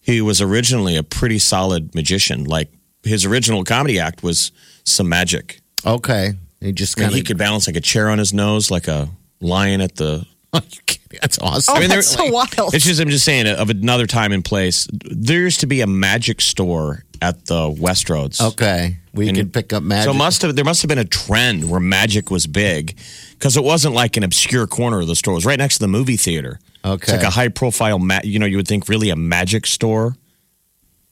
he 0.00 0.20
was 0.20 0.40
originally 0.40 0.96
a 0.96 1.02
pretty 1.02 1.38
solid 1.38 1.94
magician. 1.94 2.44
Like 2.44 2.70
his 3.02 3.24
original 3.24 3.64
comedy 3.64 3.98
act 3.98 4.22
was 4.22 4.52
some 4.84 5.08
magic. 5.08 5.60
Okay, 5.86 6.32
he 6.60 6.72
just 6.72 6.98
I 7.00 7.04
mean, 7.08 7.12
he 7.16 7.22
could 7.22 7.38
balance 7.38 7.66
like 7.66 7.76
a 7.76 7.80
chair 7.80 8.08
on 8.08 8.18
his 8.18 8.32
nose, 8.32 8.70
like 8.70 8.88
a 8.88 9.08
lion 9.40 9.80
at 9.80 9.96
the. 9.96 10.26
That's 11.20 11.38
awesome. 11.38 11.76
Oh, 11.76 11.80
mean, 11.80 11.90
that's 11.90 12.14
they're- 12.16 12.26
so 12.26 12.32
wild. 12.32 12.74
It's 12.74 12.84
just 12.84 13.00
I'm 13.00 13.08
just 13.08 13.24
saying 13.24 13.46
of 13.46 13.70
another 13.70 14.06
time 14.06 14.32
and 14.32 14.44
place. 14.44 14.88
There 14.92 15.38
used 15.40 15.60
to 15.60 15.66
be 15.66 15.80
a 15.80 15.86
magic 15.86 16.40
store 16.40 17.04
at 17.22 17.46
the 17.46 17.70
Westroads. 17.70 18.40
Okay, 18.52 18.96
we 19.12 19.28
And 19.28 19.36
can 19.36 19.50
pick 19.50 19.72
up 19.72 19.84
magic. 19.84 20.12
So 20.12 20.18
must 20.18 20.42
have 20.42 20.56
there 20.56 20.64
must 20.64 20.82
have 20.82 20.88
been 20.88 20.98
a 20.98 21.04
trend 21.04 21.70
where 21.70 21.78
magic 21.78 22.32
was 22.32 22.48
big 22.48 22.96
because 23.38 23.56
it 23.56 23.62
wasn't 23.62 23.94
like 23.94 24.16
an 24.16 24.24
obscure 24.24 24.66
corner 24.66 25.00
of 25.02 25.06
the 25.06 25.14
store. 25.14 25.34
It 25.34 25.36
was 25.36 25.46
right 25.46 25.58
next 25.58 25.74
to 25.74 25.80
the 25.80 25.88
movie 25.88 26.16
theater. 26.16 26.58
Okay, 26.84 27.02
it's 27.04 27.12
like 27.12 27.22
a 27.22 27.30
high 27.30 27.48
profile, 27.48 28.00
ma- 28.00 28.20
you 28.24 28.40
know, 28.40 28.46
you 28.46 28.56
would 28.56 28.66
think 28.68 28.88
really 28.88 29.10
a 29.10 29.16
magic 29.16 29.66
store. 29.66 30.16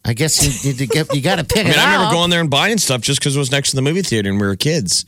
I 0.04 0.14
guess 0.14 0.42
you 0.64 0.70
need 0.72 0.78
to 0.78 0.86
get. 0.88 1.14
You 1.14 1.22
got 1.22 1.36
to 1.36 1.44
pick 1.44 1.58
I 1.60 1.62
mean, 1.62 1.72
it 1.74 1.78
I 1.78 1.82
up. 1.94 1.98
remember 1.98 2.14
going 2.14 2.30
there 2.30 2.40
and 2.40 2.50
buying 2.50 2.78
stuff 2.78 3.02
just 3.02 3.20
because 3.20 3.36
it 3.36 3.38
was 3.38 3.52
next 3.52 3.70
to 3.70 3.76
the 3.76 3.82
movie 3.82 4.02
theater 4.02 4.28
and 4.30 4.40
we 4.40 4.46
were 4.48 4.56
kids 4.56 5.04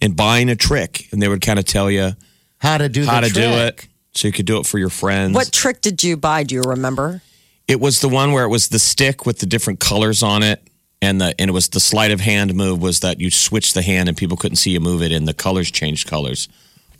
and 0.00 0.14
buying 0.14 0.48
a 0.50 0.54
trick. 0.56 1.08
And 1.10 1.20
they 1.20 1.26
would 1.26 1.40
kind 1.40 1.58
of 1.58 1.64
tell 1.64 1.90
you 1.90 2.12
how 2.58 2.78
to 2.78 2.88
do 2.88 3.04
how 3.04 3.20
the 3.20 3.28
to 3.28 3.32
do 3.34 3.40
it 3.42 3.86
so 4.14 4.28
you 4.28 4.32
could 4.32 4.46
do 4.46 4.58
it 4.58 4.66
for 4.66 4.78
your 4.78 4.88
friends. 4.90 5.34
What 5.34 5.52
trick 5.52 5.80
did 5.80 6.02
you 6.02 6.16
buy? 6.16 6.42
Do 6.44 6.54
you 6.54 6.62
remember? 6.62 7.22
It 7.68 7.80
was 7.80 8.00
the 8.00 8.08
one 8.08 8.32
where 8.32 8.44
it 8.44 8.48
was 8.48 8.68
the 8.68 8.78
stick 8.78 9.26
with 9.26 9.40
the 9.40 9.46
different 9.46 9.80
colors 9.80 10.22
on 10.22 10.42
it. 10.42 10.62
And 11.02 11.20
the 11.20 11.34
and 11.38 11.50
it 11.50 11.52
was 11.52 11.68
the 11.68 11.80
sleight 11.80 12.10
of 12.10 12.20
hand 12.20 12.54
move 12.54 12.80
was 12.80 13.00
that 13.00 13.20
you 13.20 13.30
switched 13.30 13.74
the 13.74 13.82
hand 13.82 14.08
and 14.08 14.16
people 14.16 14.36
couldn't 14.36 14.56
see 14.56 14.70
you 14.70 14.80
move 14.80 15.02
it 15.02 15.12
and 15.12 15.28
the 15.28 15.34
colors 15.34 15.70
changed 15.70 16.08
colors. 16.08 16.48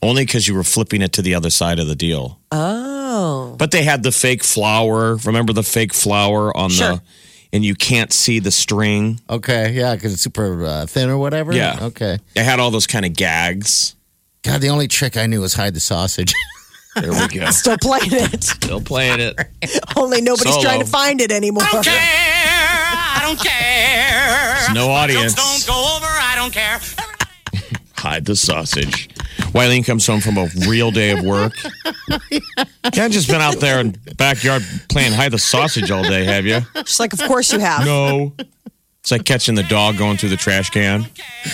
Only 0.02 0.26
because 0.26 0.46
you 0.46 0.54
were 0.54 0.62
flipping 0.62 1.00
it 1.00 1.12
to 1.14 1.22
the 1.22 1.34
other 1.34 1.48
side 1.48 1.78
of 1.78 1.86
the 1.86 1.96
deal. 1.96 2.38
Oh, 2.52 3.54
But 3.58 3.70
they 3.70 3.82
had 3.82 4.02
the 4.02 4.12
fake 4.12 4.44
flower. 4.44 5.16
Remember 5.24 5.54
the 5.54 5.62
fake 5.62 5.94
flower 5.94 6.54
on 6.54 6.68
Sure. 6.70 6.96
the 6.96 7.02
and 7.54 7.64
you 7.64 7.74
can't 7.74 8.12
see 8.12 8.38
the 8.38 8.50
string. 8.50 9.18
Okay, 9.30 9.72
yeah, 9.72 9.94
because 9.94 10.12
it's 10.12 10.20
super 10.22 10.62
uh, 10.66 10.84
thin 10.84 11.08
or 11.08 11.16
whatever. 11.16 11.54
Yeah. 11.54 11.78
Okay. 11.80 12.18
They 12.34 12.44
had 12.44 12.60
all 12.60 12.70
those 12.70 12.86
kind 12.86 13.06
of 13.06 13.14
gags. 13.14 13.95
God, 14.46 14.60
the 14.60 14.68
only 14.68 14.86
trick 14.86 15.16
I 15.16 15.26
knew 15.26 15.40
was 15.40 15.54
hide 15.54 15.74
the 15.74 15.80
sausage. 15.80 16.32
There 16.98 17.10
we 17.10 17.28
go. 17.28 17.50
still 17.50 17.76
playing 17.76 18.10
it. 18.10 18.42
Still 18.42 18.80
playing 18.80 19.20
it. 19.20 19.38
Only 19.96 20.22
nobody's 20.22 20.54
Solo. 20.54 20.62
trying 20.62 20.80
to 20.80 20.86
find 20.86 21.20
it 21.20 21.30
anymore. 21.30 21.62
I 21.62 23.18
don't 23.20 23.38
care. 23.38 24.54
There's 24.60 24.74
no 24.74 24.88
audience. 24.88 25.34
Jokes 25.34 25.66
don't 25.66 25.74
go 25.76 25.96
over. 25.96 26.06
I 26.06 26.32
don't 26.36 26.54
care. 26.54 26.80
Hide 27.98 28.24
the 28.24 28.34
sausage. 28.34 29.10
Wileen 29.52 29.84
comes 29.84 30.06
home 30.06 30.22
from 30.22 30.38
a 30.38 30.48
real 30.66 30.90
day 30.90 31.10
of 31.10 31.22
work. 31.22 31.52
You 32.30 32.40
haven't 32.94 33.12
just 33.12 33.28
been 33.28 33.42
out 33.42 33.60
there 33.60 33.78
in 33.80 33.92
the 34.06 34.14
backyard 34.14 34.62
playing 34.88 35.12
hide 35.12 35.32
the 35.32 35.38
sausage 35.38 35.90
all 35.90 36.02
day, 36.02 36.24
have 36.24 36.46
you? 36.46 36.60
She's 36.86 36.98
like, 36.98 37.12
of 37.12 37.20
course 37.24 37.52
you 37.52 37.58
have. 37.58 37.84
No. 37.84 38.32
It's 39.06 39.12
like 39.12 39.24
catching 39.24 39.54
the 39.54 39.62
dog 39.62 39.98
going 39.98 40.16
through 40.16 40.30
the 40.30 40.36
trash 40.36 40.70
can. 40.70 41.02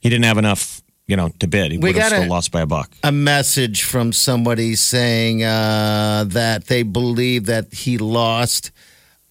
He 0.00 0.08
didn't 0.10 0.24
have 0.24 0.38
enough, 0.38 0.75
you 1.08 1.16
know, 1.16 1.28
to 1.40 1.46
bid. 1.46 1.72
He 1.72 1.78
We 1.78 1.90
would 1.90 1.96
have 1.96 2.10
gotta- 2.10 2.22
still 2.22 2.30
lost 2.34 2.50
by 2.52 2.62
a 2.62 2.66
buck." 2.66 2.90
A 3.04 3.12
message 3.12 3.82
from 3.84 4.12
somebody 4.12 4.74
saying 4.76 5.42
uh, 5.44 6.24
that 6.28 6.66
they 6.66 6.82
believe 6.82 7.46
that 7.46 7.72
he 7.72 7.98
lost 7.98 8.70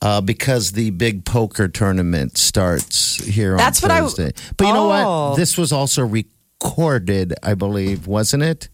uh, 0.01 0.21
because 0.21 0.73
the 0.73 0.89
big 0.91 1.25
poker 1.25 1.67
tournament 1.67 2.37
starts 2.37 3.15
here 3.25 3.57
That's 3.57 3.83
on 3.83 3.89
what 3.89 3.97
I- 3.97 4.01
Thursday. 4.01 4.31
but 4.57 4.67
you 4.67 4.73
know 4.73 4.91
Oh. 4.91 5.29
what? 5.31 5.37
This 5.37 5.57
was 5.57 5.71
also 5.71 6.03
recorded, 6.05 7.33
I 7.43 7.53
believe, 7.55 8.05
wasn't 8.07 8.43
it? 8.43 8.69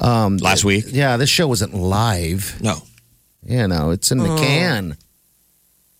Um, 0.00 0.36
Last 0.38 0.64
week? 0.64 0.84
Yeah, 0.88 1.16
this 1.16 1.28
show 1.28 1.48
wasn't 1.48 1.74
live. 1.74 2.56
No. 2.60 2.82
You 3.44 3.66
know, 3.68 3.90
it's 3.90 4.10
in 4.12 4.18
the 4.18 4.30
Oh. 4.32 4.36
can. 4.38 4.96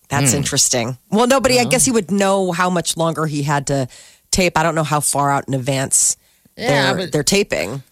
That's 0.09 0.31
Hmm. 0.31 0.37
interesting. 0.37 0.97
Well, 1.11 1.27
nobody, 1.27 1.59
I 1.59 1.65
guess 1.65 1.85
he 1.85 1.91
would 1.91 2.09
know 2.09 2.51
how 2.51 2.69
much 2.69 2.97
longer 2.97 3.25
he 3.27 3.43
had 3.43 3.67
to 3.67 3.87
tape. 4.31 4.57
I 4.57 4.63
don't 4.63 4.75
know 4.75 4.83
how 4.83 4.99
far 4.99 5.31
out 5.31 5.45
in 5.47 5.53
advance 5.53 6.17
Yeah, 6.57 6.93
they're, 6.93 6.95
but- 7.05 7.11
they're 7.11 7.23
taping. 7.23 7.83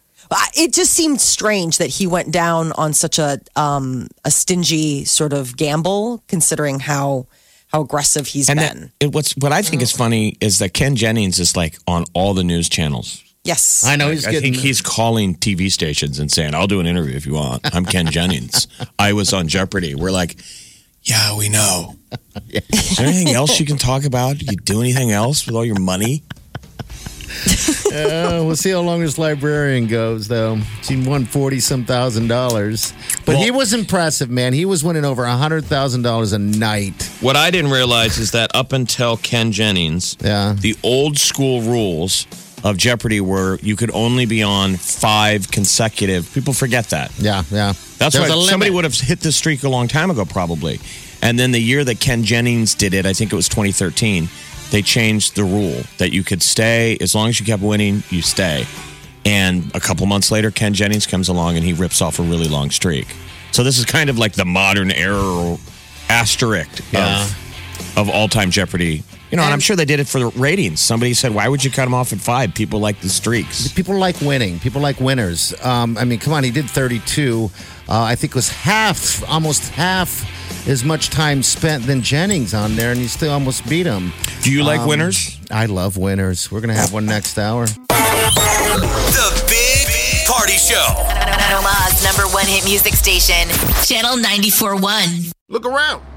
It 0.58 0.74
just 0.74 0.92
seemed 0.92 1.22
strange 1.22 1.78
that 1.78 1.88
he 1.88 2.06
went 2.06 2.32
down 2.34 2.74
on 2.74 2.92
such 2.94 3.18
a 3.18 3.40
um, 3.56 4.08
a 4.26 4.32
stingy 4.32 5.06
sort 5.06 5.32
of 5.32 5.56
gamble, 5.56 6.22
considering 6.28 6.82
how 6.82 7.28
how 7.68 7.82
aggressive 7.82 8.28
he's 8.28 8.50
And 8.50 8.60
been. 8.60 8.82
that, 9.00 9.06
it, 9.06 9.14
what's 9.14 9.38
what 9.38 9.54
I 9.54 9.62
think 9.62 9.82
is 9.82 9.94
funny 9.94 10.36
is 10.42 10.58
that 10.60 10.74
Ken 10.74 10.98
Jennings 10.98 11.40
is 11.40 11.56
like 11.56 11.78
on 11.88 12.04
all 12.14 12.34
the 12.34 12.44
news 12.44 12.68
channels. 12.68 13.24
yes, 13.46 13.86
I 13.86 13.96
know 13.96 14.10
he's 14.12 14.28
I 14.28 14.32
getting. 14.32 14.52
think 14.54 14.66
he's 14.66 14.82
calling 14.82 15.34
TV 15.36 15.72
stations 15.72 16.20
and 16.20 16.30
saying, 16.30 16.54
"I'll 16.54 16.68
do 16.68 16.82
an 16.82 16.88
interview 16.88 17.16
if 17.16 17.26
you 17.26 17.34
want." 17.36 17.62
I'm 17.74 17.86
Ken 17.86 18.08
Jennings. 18.12 18.68
I 19.00 19.14
was 19.14 19.32
on 19.32 19.48
Jeopardy. 19.48 19.96
We're 19.96 20.12
like, 20.12 20.36
"Yeah, 21.08 21.38
we 21.38 21.50
know." 21.50 21.96
Is 22.52 22.98
there 22.98 23.08
anything 23.08 23.34
else 23.36 23.60
you 23.60 23.66
can 23.66 23.78
talk 23.78 24.06
about? 24.06 24.42
You 24.42 24.56
do 24.58 24.80
anything 24.82 25.12
else 25.12 25.46
with 25.46 25.56
all 25.56 25.66
your 25.66 25.80
money? 25.80 26.24
Uh, 27.88 28.42
we'll 28.46 28.56
see 28.56 28.70
how 28.72 28.80
long 28.82 29.02
this 29.02 29.18
librarian 29.18 29.88
goes, 29.88 30.28
though. 30.28 30.56
He 30.84 30.98
won 31.02 31.26
forty 31.26 31.60
some 31.60 31.86
thousand 31.86 32.28
dollars, 32.28 32.94
but 33.26 33.36
he 33.38 33.52
was 33.52 33.74
impressive, 33.74 34.30
man. 34.30 34.54
He 34.54 34.66
was 34.66 34.84
winning 34.84 35.06
over 35.06 35.24
a 35.24 35.36
hundred 35.36 35.66
thousand 35.66 36.02
dollars 36.04 36.32
a 36.34 36.40
night. 36.40 37.04
What 37.22 37.36
I 37.36 37.52
didn't 37.52 37.72
realize 37.72 38.18
is 38.18 38.32
that 38.32 38.52
up 38.56 38.72
until 38.74 39.18
Ken 39.18 39.52
Jennings, 39.52 40.16
Yeah. 40.22 40.56
the 40.60 40.76
old 40.84 41.18
school 41.18 41.62
rules 41.62 42.26
of 42.64 42.78
Jeopardy 42.78 43.22
where 43.22 43.56
you 43.58 43.76
could 43.76 43.92
only 43.94 44.26
be 44.26 44.42
on 44.44 44.76
five 44.76 45.50
consecutive. 45.52 46.32
People 46.34 46.54
forget 46.54 46.90
that. 46.90 47.12
Yeah, 47.20 47.44
yeah. 47.52 47.74
That's 47.98 48.16
There's 48.16 48.30
why 48.30 48.46
somebody 48.50 48.72
would 48.72 48.84
have 48.84 48.96
hit 48.96 49.20
this 49.20 49.36
streak 49.36 49.64
a 49.64 49.70
long 49.70 49.88
time 49.88 50.10
ago, 50.10 50.26
probably. 50.26 50.80
And 51.22 51.38
then 51.40 51.52
the 51.52 51.60
year 51.60 51.84
that 51.84 52.00
Ken 52.00 52.24
Jennings 52.24 52.76
did 52.76 52.94
it, 52.94 53.06
I 53.06 53.14
think 53.14 53.32
it 53.32 53.36
was 53.36 53.50
2013, 53.50 54.30
they 54.72 54.82
changed 54.82 55.36
the 55.36 55.44
rule 55.44 55.82
that 55.98 56.12
you 56.12 56.24
could 56.24 56.44
stay 56.44 56.98
as 57.00 57.16
long 57.16 57.30
as 57.30 57.40
you 57.40 57.46
kept 57.46 57.64
winning, 57.64 58.04
you 58.10 58.22
stay. 58.22 58.66
And 59.26 59.72
a 59.76 59.80
couple 59.80 60.06
months 60.06 60.32
later, 60.32 60.52
Ken 60.52 60.74
Jennings 60.74 61.06
comes 61.08 61.28
along 61.30 61.56
and 61.58 61.66
he 61.66 61.74
rips 61.74 62.02
off 62.02 62.20
a 62.20 62.24
really 62.24 62.48
long 62.48 62.70
streak. 62.72 63.08
So 63.52 63.64
this 63.64 63.78
is 63.78 63.86
kind 63.86 64.10
of 64.10 64.18
like 64.18 64.34
the 64.34 64.46
modern 64.46 64.92
era 64.92 65.58
asterisk 66.10 66.82
Yeah. 66.92 67.24
of 67.24 67.47
of 67.96 68.10
all 68.10 68.28
time 68.28 68.52
Jeopardy. 68.52 69.04
You 69.32 69.36
know, 69.36 69.44
and, 69.44 69.52
I'm 69.52 69.60
sure 69.60 69.76
they 69.76 69.84
did 69.86 70.00
it 70.00 70.08
for 70.08 70.20
the 70.20 70.28
ratings. 70.40 70.80
Somebody 70.80 71.14
said, 71.14 71.34
"Why 71.34 71.48
would 71.50 71.64
you 71.64 71.70
cut 71.70 71.86
him 71.86 71.94
off 71.94 72.14
at 72.14 72.20
five? 72.20 72.54
People 72.54 72.80
like 72.80 73.02
the 73.02 73.10
streaks." 73.10 73.68
People 73.74 73.98
like 73.98 74.20
winning. 74.22 74.58
People 74.60 74.82
like 74.82 75.00
winners. 75.02 75.54
Um, 75.64 75.98
I 75.98 76.06
mean, 76.06 76.20
come 76.20 76.32
on, 76.34 76.44
he 76.46 76.52
did 76.52 76.70
32. 76.70 77.52
Uh, 77.90 78.02
I 78.04 78.16
think 78.16 78.32
it 78.32 78.36
was 78.36 78.50
half, 78.50 79.24
almost 79.30 79.70
half 79.72 80.26
as 80.68 80.84
much 80.84 81.10
time 81.10 81.44
spent 81.44 81.86
than 81.86 82.02
Jennings 82.02 82.54
on 82.54 82.76
there, 82.78 82.92
and 82.92 83.00
he 83.02 83.08
still 83.08 83.32
almost 83.34 83.68
beat 83.68 83.86
him. 83.86 84.14
Do 84.44 84.52
you 84.52 84.64
like 84.64 84.82
Um, 84.82 84.88
winners? 84.88 85.38
I 85.52 85.66
love 85.66 85.98
winners. 85.98 86.50
We're 86.52 86.62
going 86.62 86.74
to 86.74 86.80
have 86.80 86.92
one 86.94 87.06
next 87.06 87.38
hour. 87.38 87.66
The 87.68 89.44
Big 89.50 89.88
Party 90.28 90.54
Show. 90.58 90.86
Omaha's 91.58 92.04
number 92.04 92.24
one 92.34 92.46
hit 92.46 92.64
music 92.66 92.94
station. 92.94 93.48
Channel 93.86 94.18
94.1. 94.18 95.32
Look 95.50 95.66
around. 95.66 96.02